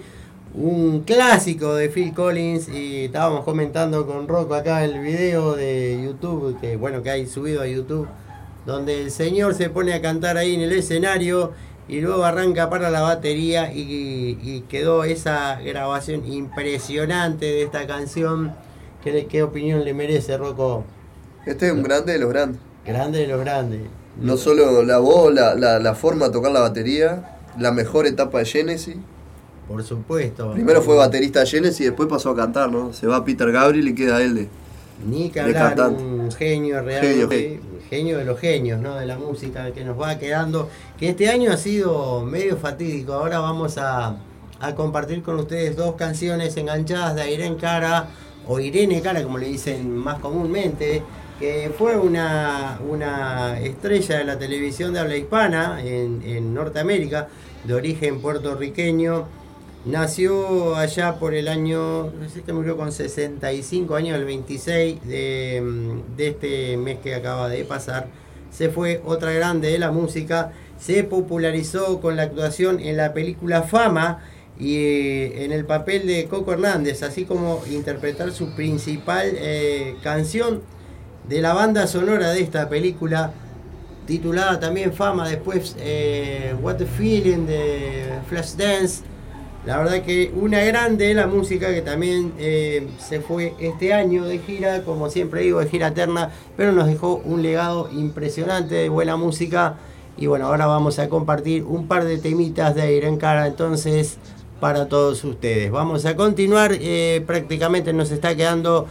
Un 0.52 1.02
clásico 1.02 1.74
de 1.74 1.88
Phil 1.88 2.12
Collins 2.12 2.68
y 2.68 3.04
estábamos 3.04 3.44
comentando 3.44 4.04
con 4.04 4.26
Rocco 4.26 4.54
acá 4.54 4.82
el 4.84 4.98
video 4.98 5.54
de 5.54 6.00
YouTube, 6.04 6.58
que 6.60 6.76
bueno 6.76 7.02
que 7.04 7.10
hay 7.10 7.26
subido 7.26 7.62
a 7.62 7.68
YouTube, 7.68 8.08
donde 8.64 9.00
el 9.00 9.12
señor 9.12 9.54
se 9.54 9.70
pone 9.70 9.92
a 9.92 10.02
cantar 10.02 10.36
ahí 10.36 10.54
en 10.54 10.62
el 10.62 10.72
escenario 10.72 11.52
y 11.86 12.00
luego 12.00 12.24
arranca 12.24 12.68
para 12.68 12.90
la 12.90 13.02
batería 13.02 13.72
y, 13.72 14.38
y 14.42 14.64
quedó 14.68 15.04
esa 15.04 15.60
grabación 15.60 16.26
impresionante 16.26 17.46
de 17.46 17.62
esta 17.62 17.86
canción. 17.86 18.54
¿Qué, 19.04 19.26
qué 19.26 19.44
opinión 19.44 19.84
le 19.84 19.94
merece 19.94 20.36
Rocco? 20.36 20.84
Este 21.44 21.68
es 21.68 21.72
un 21.72 21.84
grande 21.84 22.14
de 22.14 22.18
los 22.18 22.30
grandes. 22.30 22.60
Grande 22.84 23.20
de 23.20 23.26
los 23.28 23.40
grandes. 23.40 23.82
No 24.20 24.36
solo 24.36 24.82
la 24.82 24.98
voz, 24.98 25.32
la, 25.32 25.54
la, 25.54 25.78
la 25.78 25.94
forma 25.94 26.26
de 26.26 26.32
tocar 26.32 26.52
la 26.52 26.60
batería, 26.60 27.38
la 27.58 27.72
mejor 27.72 28.06
etapa 28.06 28.38
de 28.38 28.46
Genesis. 28.46 28.96
Por 29.68 29.82
supuesto. 29.82 30.52
Primero 30.52 30.80
fue 30.80 30.96
baterista 30.96 31.40
de 31.40 31.46
Genesis 31.46 31.80
y 31.80 31.84
después 31.84 32.08
pasó 32.08 32.30
a 32.30 32.36
cantar, 32.36 32.70
¿no? 32.70 32.92
Se 32.92 33.06
va 33.06 33.24
Peter 33.24 33.50
Gabriel 33.50 33.88
y 33.88 33.94
queda 33.94 34.22
él 34.22 34.34
de. 34.34 34.48
Ni 35.06 35.28
que 35.28 35.40
hablar, 35.40 35.90
un 35.90 36.30
genio 36.32 36.36
Genio, 36.38 36.82
realmente, 36.82 37.36
genio. 37.36 37.60
genio 37.90 38.18
de 38.18 38.24
los 38.24 38.40
genios, 38.40 38.80
¿no? 38.80 38.94
De 38.94 39.04
la 39.04 39.18
música 39.18 39.70
que 39.72 39.84
nos 39.84 40.00
va 40.00 40.18
quedando, 40.18 40.70
que 40.98 41.10
este 41.10 41.28
año 41.28 41.52
ha 41.52 41.58
sido 41.58 42.22
medio 42.22 42.56
fatídico. 42.56 43.12
Ahora 43.12 43.40
vamos 43.40 43.76
a, 43.76 44.16
a 44.58 44.74
compartir 44.74 45.22
con 45.22 45.38
ustedes 45.38 45.76
dos 45.76 45.96
canciones 45.96 46.56
enganchadas 46.56 47.14
de 47.14 47.30
Irene 47.30 47.56
Cara, 47.56 48.08
o 48.46 48.58
Irene 48.58 49.02
Cara, 49.02 49.22
como 49.22 49.36
le 49.36 49.48
dicen 49.48 49.94
más 49.94 50.18
comúnmente, 50.20 51.02
que 51.38 51.70
fue 51.76 51.96
una, 51.96 52.80
una 52.88 53.60
estrella 53.60 54.18
de 54.18 54.24
la 54.24 54.38
televisión 54.38 54.94
de 54.94 55.00
habla 55.00 55.16
hispana 55.16 55.80
en, 55.84 56.22
en 56.24 56.54
Norteamérica, 56.54 57.28
de 57.64 57.74
origen 57.74 58.20
puertorriqueño. 58.20 59.26
Nació 59.84 60.74
allá 60.76 61.18
por 61.18 61.34
el 61.34 61.46
año, 61.46 62.04
no 62.04 62.44
que 62.44 62.52
murió 62.52 62.76
con 62.76 62.90
65 62.90 63.94
años, 63.94 64.16
el 64.16 64.24
26 64.24 65.06
de, 65.06 66.02
de 66.16 66.28
este 66.28 66.76
mes 66.76 66.98
que 66.98 67.14
acaba 67.14 67.48
de 67.48 67.64
pasar. 67.64 68.08
Se 68.50 68.70
fue 68.70 69.02
otra 69.04 69.32
grande 69.32 69.70
de 69.70 69.78
la 69.78 69.92
música, 69.92 70.52
se 70.78 71.04
popularizó 71.04 72.00
con 72.00 72.16
la 72.16 72.22
actuación 72.22 72.80
en 72.80 72.96
la 72.96 73.12
película 73.12 73.62
Fama 73.62 74.24
y 74.58 74.76
eh, 74.76 75.44
en 75.44 75.52
el 75.52 75.66
papel 75.66 76.06
de 76.06 76.24
Coco 76.24 76.52
Hernández, 76.52 77.02
así 77.02 77.24
como 77.24 77.62
interpretar 77.70 78.32
su 78.32 78.54
principal 78.56 79.32
eh, 79.34 79.96
canción 80.02 80.62
de 81.28 81.40
la 81.40 81.52
banda 81.54 81.86
sonora 81.86 82.30
de 82.30 82.40
esta 82.40 82.68
película 82.68 83.32
titulada 84.06 84.60
también 84.60 84.92
Fama, 84.92 85.28
después 85.28 85.76
eh, 85.78 86.54
What 86.62 86.76
the 86.76 86.86
Feeling 86.86 87.46
de 87.46 88.04
Flashdance. 88.28 89.02
La 89.66 89.78
verdad 89.78 90.02
que 90.02 90.32
una 90.40 90.60
grande 90.60 91.08
de 91.08 91.14
la 91.14 91.26
música 91.26 91.74
que 91.74 91.82
también 91.82 92.32
eh, 92.38 92.86
se 93.00 93.20
fue 93.20 93.54
este 93.58 93.92
año 93.92 94.24
de 94.24 94.38
gira, 94.38 94.82
como 94.84 95.10
siempre 95.10 95.40
digo, 95.40 95.58
de 95.58 95.66
gira 95.66 95.88
eterna, 95.88 96.30
pero 96.56 96.70
nos 96.70 96.86
dejó 96.86 97.16
un 97.24 97.42
legado 97.42 97.90
impresionante 97.92 98.76
de 98.76 98.88
buena 98.88 99.16
música. 99.16 99.74
Y 100.16 100.28
bueno, 100.28 100.46
ahora 100.46 100.66
vamos 100.66 101.00
a 101.00 101.08
compartir 101.08 101.64
un 101.64 101.88
par 101.88 102.04
de 102.04 102.18
temitas 102.18 102.76
de 102.76 102.94
Irene 102.94 103.18
Cara 103.18 103.48
entonces 103.48 104.18
para 104.60 104.86
todos 104.86 105.24
ustedes. 105.24 105.72
Vamos 105.72 106.06
a 106.06 106.14
continuar, 106.14 106.70
eh, 106.72 107.24
prácticamente 107.26 107.92
nos 107.92 108.12
está 108.12 108.36
quedando 108.36 108.86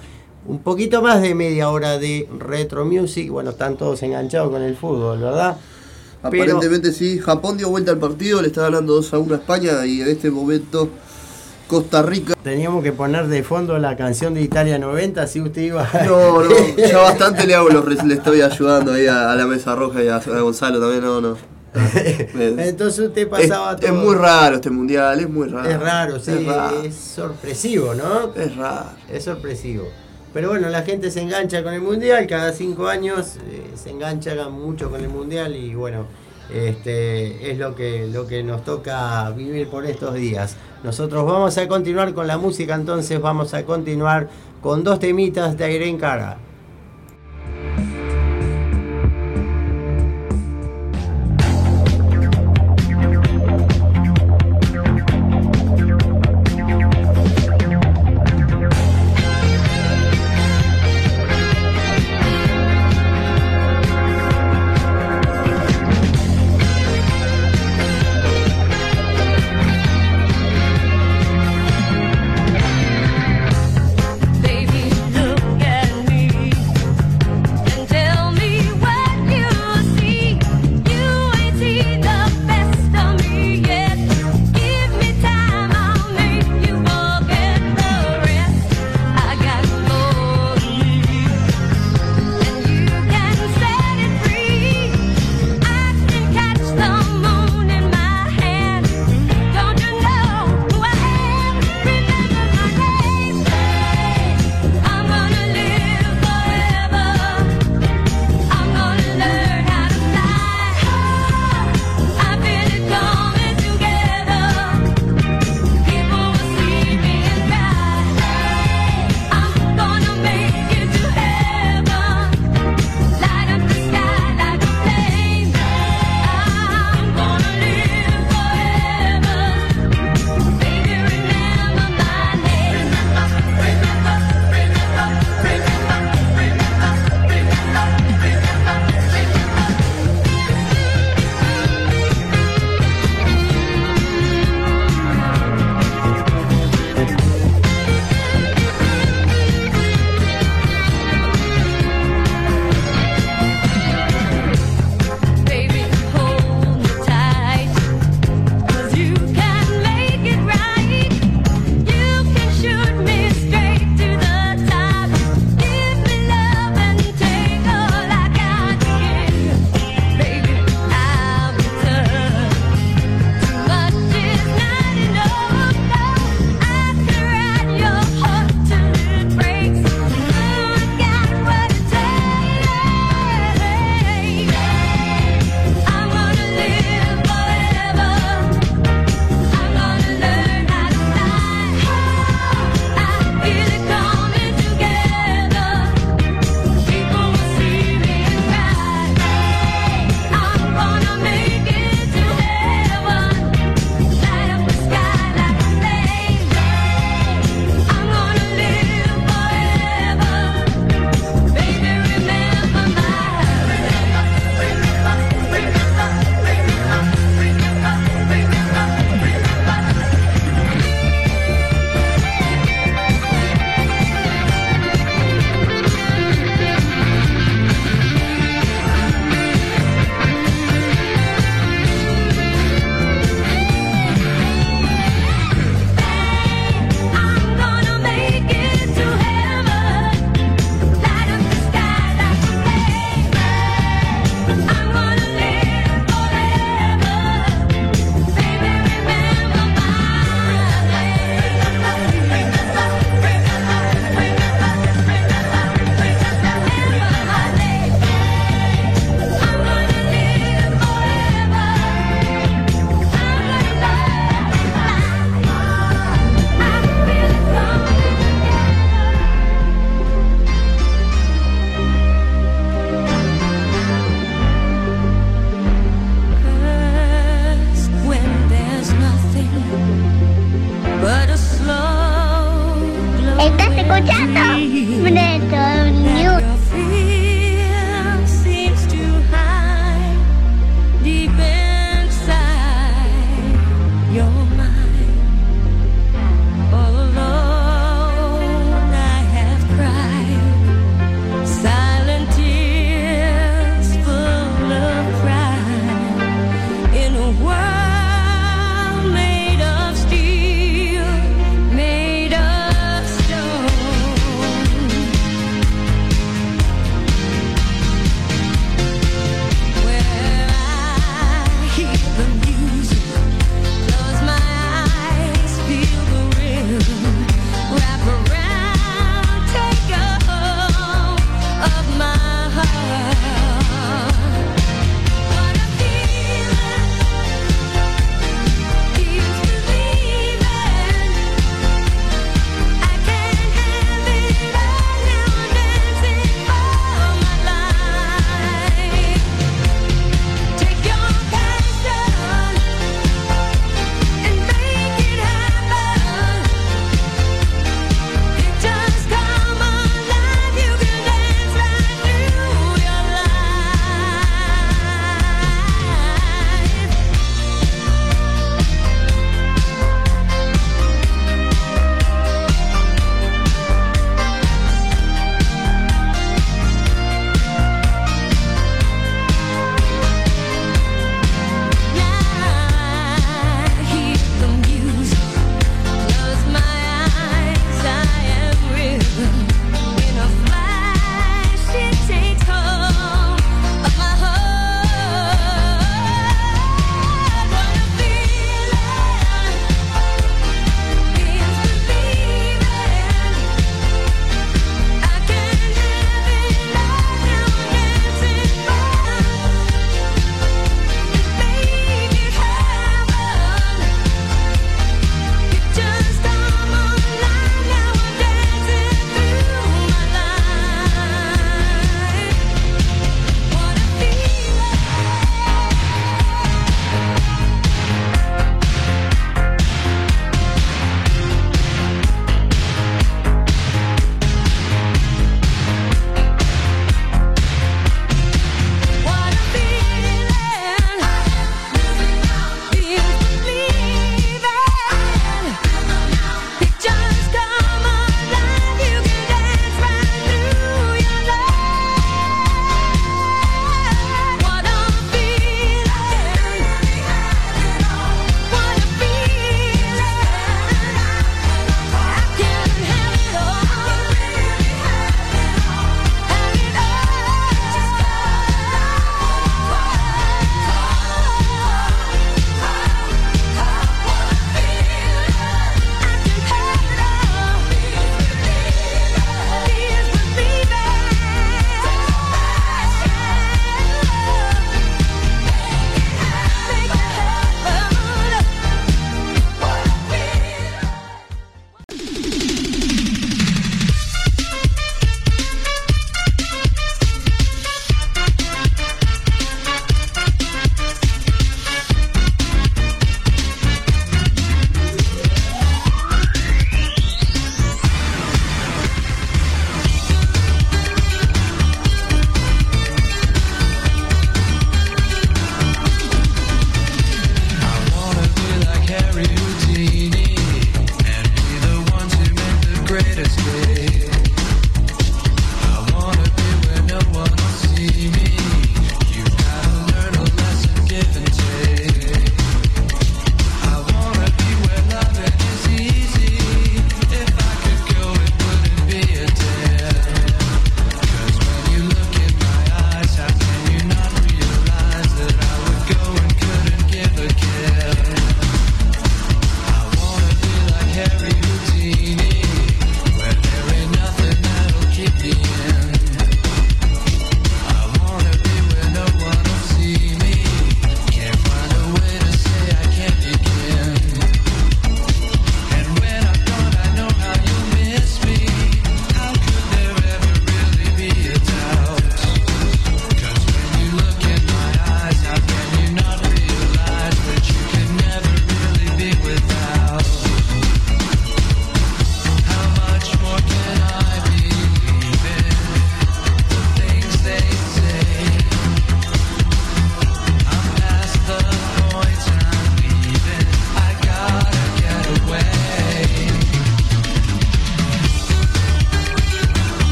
un 0.47 0.59
poquito 0.59 1.01
más 1.01 1.21
de 1.21 1.33
media 1.35 1.69
hora 1.69 1.97
de 1.97 2.27
retro 2.39 2.85
music. 2.85 3.29
Bueno, 3.29 3.51
están 3.51 3.77
todos 3.77 4.01
enganchados 4.03 4.51
con 4.51 4.61
el 4.61 4.75
fútbol, 4.75 5.19
¿verdad? 5.19 5.57
Pero- 6.29 6.43
Aparentemente 6.43 6.91
sí. 6.91 7.19
Japón 7.19 7.57
dio 7.57 7.69
vuelta 7.69 7.91
al 7.91 7.99
partido, 7.99 8.41
le 8.41 8.47
está 8.47 8.63
ganando 8.63 8.93
2 8.95 9.13
a 9.13 9.19
1 9.19 9.33
a 9.33 9.37
España 9.37 9.85
y 9.85 10.01
en 10.01 10.07
este 10.09 10.31
momento 10.31 10.89
Costa 11.67 12.01
Rica. 12.01 12.35
Teníamos 12.43 12.83
que 12.83 12.91
poner 12.91 13.27
de 13.27 13.43
fondo 13.43 13.77
la 13.79 13.95
canción 13.97 14.33
de 14.33 14.41
Italia 14.41 14.77
90, 14.79 15.25
si 15.27 15.41
usted 15.41 15.61
iba. 15.63 15.87
No, 16.05 16.43
no, 16.43 16.49
ya 16.77 16.97
bastante 16.99 17.45
le 17.47 17.55
hago, 17.55 17.69
los 17.69 18.03
le 18.03 18.13
estoy 18.15 18.41
ayudando 18.41 18.93
ahí 18.93 19.07
a, 19.07 19.31
a 19.31 19.35
la 19.35 19.45
mesa 19.47 19.75
roja 19.75 20.03
y 20.03 20.07
a, 20.07 20.17
a 20.17 20.39
Gonzalo 20.41 20.79
también, 20.79 21.03
no, 21.03 21.21
no. 21.21 21.37
Entonces 22.35 23.07
usted 23.07 23.23
Es, 23.23 23.27
pasaba 23.27 23.73
es 23.73 23.79
todo. 23.81 23.93
muy 23.93 24.15
raro 24.15 24.55
este 24.55 24.69
mundial, 24.69 25.19
es 25.19 25.29
muy 25.29 25.47
raro. 25.49 25.69
Es 25.69 25.79
raro, 25.79 26.19
sí, 26.19 26.31
Es 26.85 26.85
es, 26.85 26.95
sorpresivo, 26.95 27.93
¿no? 27.93 28.33
Es 28.35 28.55
raro. 28.55 28.85
Es 29.11 29.23
sorpresivo. 29.25 29.85
Pero 30.35 30.49
bueno, 30.49 30.67
la 30.67 30.81
gente 30.81 31.11
se 31.11 31.21
engancha 31.21 31.63
con 31.63 31.73
el 31.73 31.79
mundial, 31.79 32.27
cada 32.27 32.51
cinco 32.51 32.89
años 32.89 33.37
eh, 33.49 33.71
se 33.73 33.91
engancha 33.91 34.35
mucho 34.49 34.91
con 34.91 34.99
el 34.99 35.07
mundial 35.07 35.55
y 35.55 35.73
bueno, 35.75 36.07
este 36.53 37.49
es 37.49 37.57
lo 37.57 37.73
que, 37.73 38.05
lo 38.11 38.27
que 38.27 38.43
nos 38.43 38.65
toca 38.65 39.29
vivir 39.29 39.69
por 39.69 39.85
estos 39.85 40.13
días. 40.15 40.57
Nosotros 40.83 41.25
vamos 41.25 41.57
a 41.57 41.69
continuar 41.69 42.13
con 42.13 42.27
la 42.27 42.37
música, 42.37 42.75
entonces 42.75 43.21
vamos 43.21 43.53
a 43.53 43.63
continuar 43.63 44.27
con 44.61 44.83
dos 44.83 44.99
temitas 44.99 45.57
de 45.57 45.73
Irene 45.73 45.97
Cara. 45.97 46.37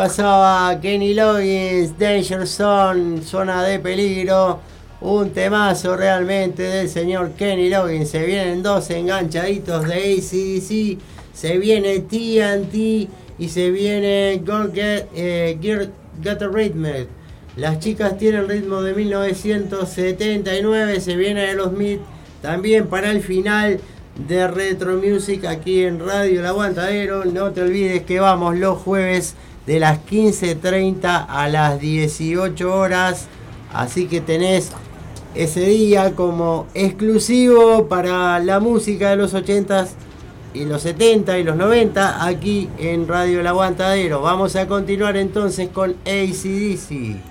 Pasaba 0.00 0.80
Kenny 0.80 1.12
Loggins, 1.12 1.92
Danger 1.98 2.46
Zone, 2.46 3.20
zona 3.20 3.62
de 3.64 3.78
peligro. 3.78 4.58
Un 5.02 5.28
temazo 5.28 5.94
realmente 5.94 6.62
del 6.62 6.88
señor 6.88 7.32
Kenny 7.32 7.68
Loggins. 7.68 8.08
Se 8.08 8.24
vienen 8.24 8.62
dos 8.62 8.88
enganchaditos 8.88 9.86
de 9.86 9.94
ACDC. 9.94 10.98
Se 11.34 11.58
viene 11.58 11.98
TNT 11.98 13.10
y 13.38 13.48
se 13.50 13.70
viene 13.70 14.40
Girl 14.42 14.72
Get, 14.72 15.08
eh, 15.14 15.58
Rhythm. 16.50 16.86
Las 17.56 17.78
chicas 17.80 18.16
tienen 18.16 18.48
ritmo 18.48 18.80
de 18.80 18.94
1979. 18.94 20.98
Se 21.02 21.14
viene 21.14 21.42
de 21.42 21.52
los 21.52 21.72
Mid 21.72 21.98
también 22.40 22.86
para 22.86 23.10
el 23.10 23.22
final 23.22 23.78
de 24.16 24.48
Retro 24.48 24.96
Music 24.96 25.44
aquí 25.44 25.82
en 25.82 26.00
Radio 26.00 26.40
El 26.40 26.46
Aguantadero. 26.46 27.26
No 27.26 27.50
te 27.50 27.60
olvides 27.60 28.04
que 28.04 28.18
vamos 28.18 28.56
los 28.56 28.78
jueves 28.78 29.36
de 29.70 29.78
las 29.78 30.00
15.30 30.04 31.26
a 31.28 31.46
las 31.46 31.78
18 31.78 32.74
horas. 32.74 33.28
Así 33.72 34.08
que 34.08 34.20
tenés 34.20 34.72
ese 35.36 35.60
día 35.60 36.16
como 36.16 36.66
exclusivo 36.74 37.86
para 37.86 38.40
la 38.40 38.58
música 38.58 39.10
de 39.10 39.16
los 39.16 39.32
80s 39.32 39.90
y 40.54 40.64
los 40.64 40.82
70 40.82 41.38
y 41.38 41.44
los 41.44 41.54
90 41.54 42.26
aquí 42.26 42.68
en 42.78 43.06
Radio 43.06 43.38
El 43.38 43.46
Aguantadero. 43.46 44.20
Vamos 44.20 44.56
a 44.56 44.66
continuar 44.66 45.16
entonces 45.16 45.68
con 45.68 45.94
ACDC. 46.04 47.29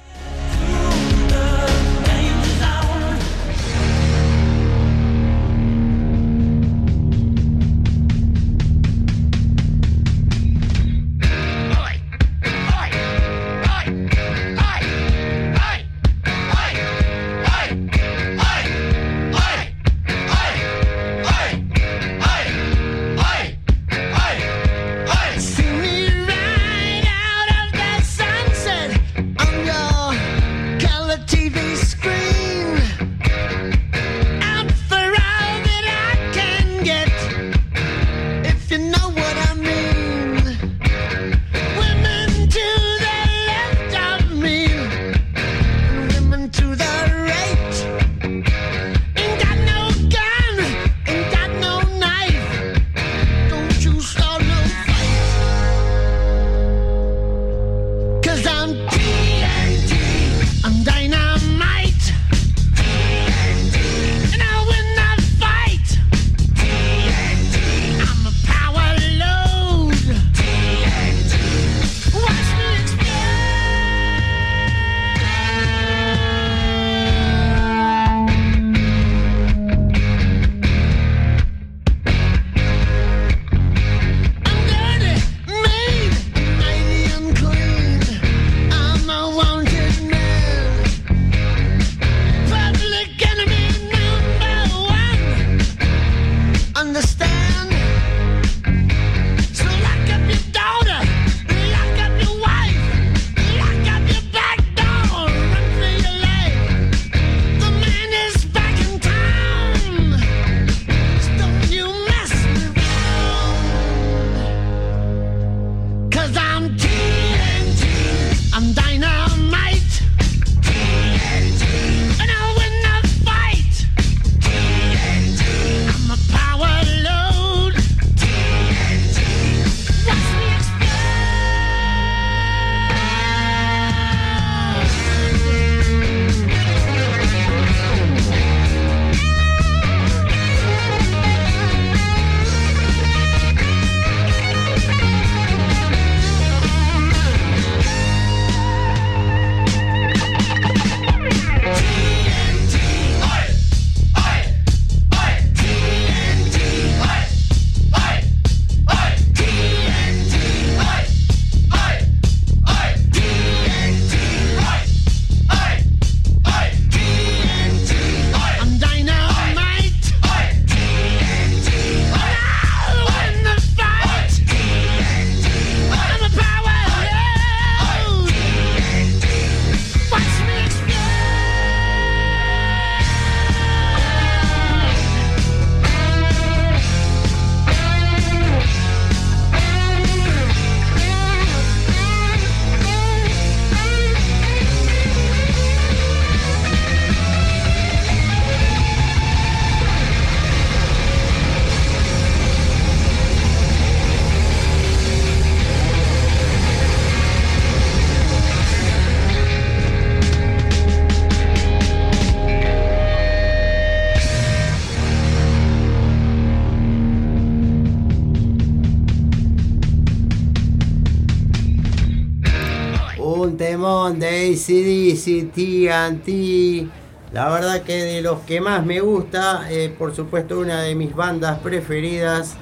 La 227.31 227.49
verdad 227.49 227.83
que 227.83 228.03
de 228.03 228.21
los 228.21 228.39
que 228.41 228.59
más 228.59 228.85
me 228.85 229.01
gusta, 229.01 229.67
eh, 229.69 229.93
por 229.95 230.15
supuesto 230.15 230.59
una 230.59 230.81
de 230.81 230.95
mis 230.95 231.15
bandas 231.15 231.59
preferidas. 231.59 232.55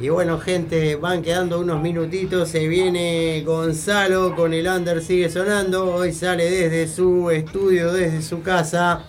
Y 0.00 0.08
bueno 0.08 0.38
gente, 0.38 0.96
van 0.96 1.22
quedando 1.22 1.60
unos 1.60 1.80
minutitos, 1.80 2.48
se 2.48 2.66
viene 2.68 3.42
Gonzalo 3.44 4.34
con 4.36 4.52
el 4.52 4.66
under 4.66 5.02
sigue 5.02 5.30
sonando, 5.30 5.94
hoy 5.94 6.12
sale 6.12 6.50
desde 6.50 6.88
su 6.88 7.30
estudio, 7.30 7.92
desde 7.92 8.22
su 8.22 8.42
casa. 8.42 9.02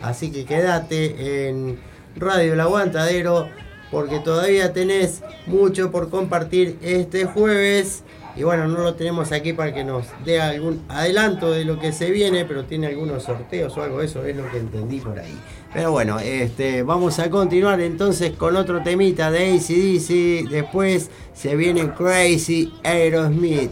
Así 0.00 0.30
que 0.30 0.44
quédate 0.44 1.48
en 1.48 1.78
Radio 2.16 2.54
El 2.54 2.60
Aguantadero 2.60 3.48
porque 3.90 4.20
todavía 4.20 4.72
tenés 4.72 5.22
mucho 5.46 5.90
por 5.90 6.10
compartir 6.10 6.78
este 6.80 7.24
jueves 7.24 8.04
y 8.36 8.42
bueno, 8.42 8.68
no 8.68 8.78
lo 8.82 8.94
tenemos 8.94 9.32
aquí 9.32 9.52
para 9.52 9.74
que 9.74 9.84
nos 9.84 10.06
dé 10.24 10.40
algún 10.40 10.82
adelanto 10.88 11.50
de 11.50 11.64
lo 11.64 11.78
que 11.78 11.92
se 11.92 12.10
viene, 12.10 12.44
pero 12.44 12.64
tiene 12.64 12.86
algunos 12.86 13.24
sorteos 13.24 13.76
o 13.76 13.82
algo, 13.82 13.98
de 13.98 14.06
eso 14.06 14.24
es 14.24 14.36
lo 14.36 14.50
que 14.50 14.58
entendí 14.58 15.00
por 15.00 15.18
ahí. 15.18 15.38
Pero 15.72 15.92
bueno, 15.92 16.18
este, 16.18 16.82
vamos 16.82 17.18
a 17.18 17.30
continuar 17.30 17.80
entonces 17.80 18.32
con 18.32 18.56
otro 18.56 18.82
temita 18.82 19.30
de 19.30 19.52
ACDC. 19.54 20.50
Después 20.50 21.10
se 21.32 21.54
viene 21.54 21.92
Crazy 21.92 22.72
Aerosmith. 22.82 23.70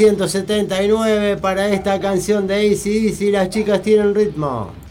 1979 0.00 1.36
para 1.36 1.68
esta 1.68 2.00
canción 2.00 2.46
de 2.46 2.68
Easy 2.68 3.08
Easy, 3.08 3.30
las 3.30 3.50
chicas 3.50 3.82
tienen 3.82 4.14
ritmo. 4.14 4.81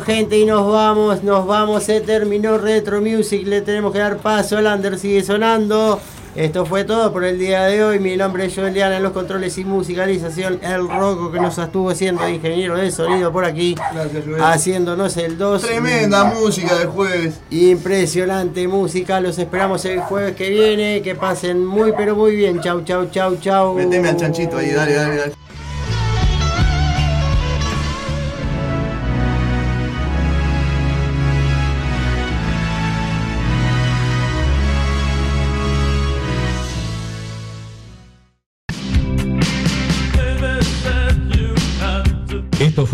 Bueno, 0.00 0.18
gente, 0.18 0.38
y 0.38 0.46
nos 0.46 0.66
vamos, 0.66 1.22
nos 1.24 1.46
vamos. 1.46 1.82
Se 1.82 2.00
terminó 2.00 2.56
Retro 2.56 3.02
Music. 3.02 3.46
Le 3.46 3.60
tenemos 3.60 3.92
que 3.92 3.98
dar 3.98 4.16
paso. 4.16 4.58
El 4.58 4.66
under 4.66 4.98
sigue 4.98 5.22
sonando. 5.22 6.00
Esto 6.34 6.64
fue 6.64 6.84
todo 6.84 7.12
por 7.12 7.22
el 7.22 7.38
día 7.38 7.64
de 7.64 7.84
hoy. 7.84 7.98
Mi 7.98 8.16
nombre 8.16 8.46
es 8.46 8.54
Joel 8.54 8.72
Diana 8.72 8.96
en 8.96 9.02
los 9.02 9.12
controles 9.12 9.58
y 9.58 9.64
musicalización. 9.64 10.58
El 10.62 10.88
Rocco 10.88 11.30
que 11.30 11.38
nos 11.38 11.58
estuvo 11.58 11.90
haciendo 11.90 12.22
de 12.22 12.34
ingeniero 12.34 12.78
de 12.78 12.90
sonido 12.90 13.30
por 13.30 13.44
aquí. 13.44 13.74
Gracias, 13.92 14.24
Joel. 14.24 14.42
Haciéndonos 14.42 15.16
el 15.18 15.36
2. 15.36 15.62
Tremenda 15.62 16.24
música 16.24 16.78
del 16.78 16.88
jueves. 16.88 17.40
Impresionante 17.50 18.66
música. 18.68 19.20
Los 19.20 19.38
esperamos 19.38 19.84
el 19.84 20.00
jueves 20.00 20.34
que 20.34 20.48
viene. 20.48 21.02
Que 21.02 21.14
pasen 21.14 21.66
muy, 21.66 21.92
pero 21.94 22.16
muy 22.16 22.34
bien. 22.36 22.60
Chau, 22.62 22.82
chau, 22.84 23.10
chau, 23.10 23.36
chau. 23.36 23.74
Meteme 23.74 24.08
al 24.08 24.16
chanchito 24.16 24.56
ahí, 24.56 24.70
dale, 24.70 24.94
dale, 24.94 25.16
dale. 25.16 25.49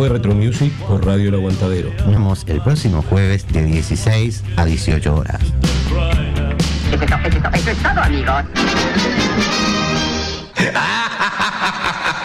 Fue 0.07 0.17
Retro 0.17 0.35
Music 0.35 0.73
por 0.87 1.05
Radio 1.05 1.29
El 1.31 1.35
Aguantadero. 1.37 1.93
Nos 1.99 2.07
vemos 2.07 2.45
el 2.47 2.61
próximo 2.61 3.03
jueves 3.03 3.47
de 3.49 3.65
16 3.65 4.45
a 4.57 4.65
18 4.65 5.15
horas. 5.15 5.41
Eso 6.93 7.05
es, 7.05 7.11
eso 7.11 7.49
eso 7.53 7.71
es 7.71 7.79
todo, 7.79 8.01
amigos. 8.01 8.45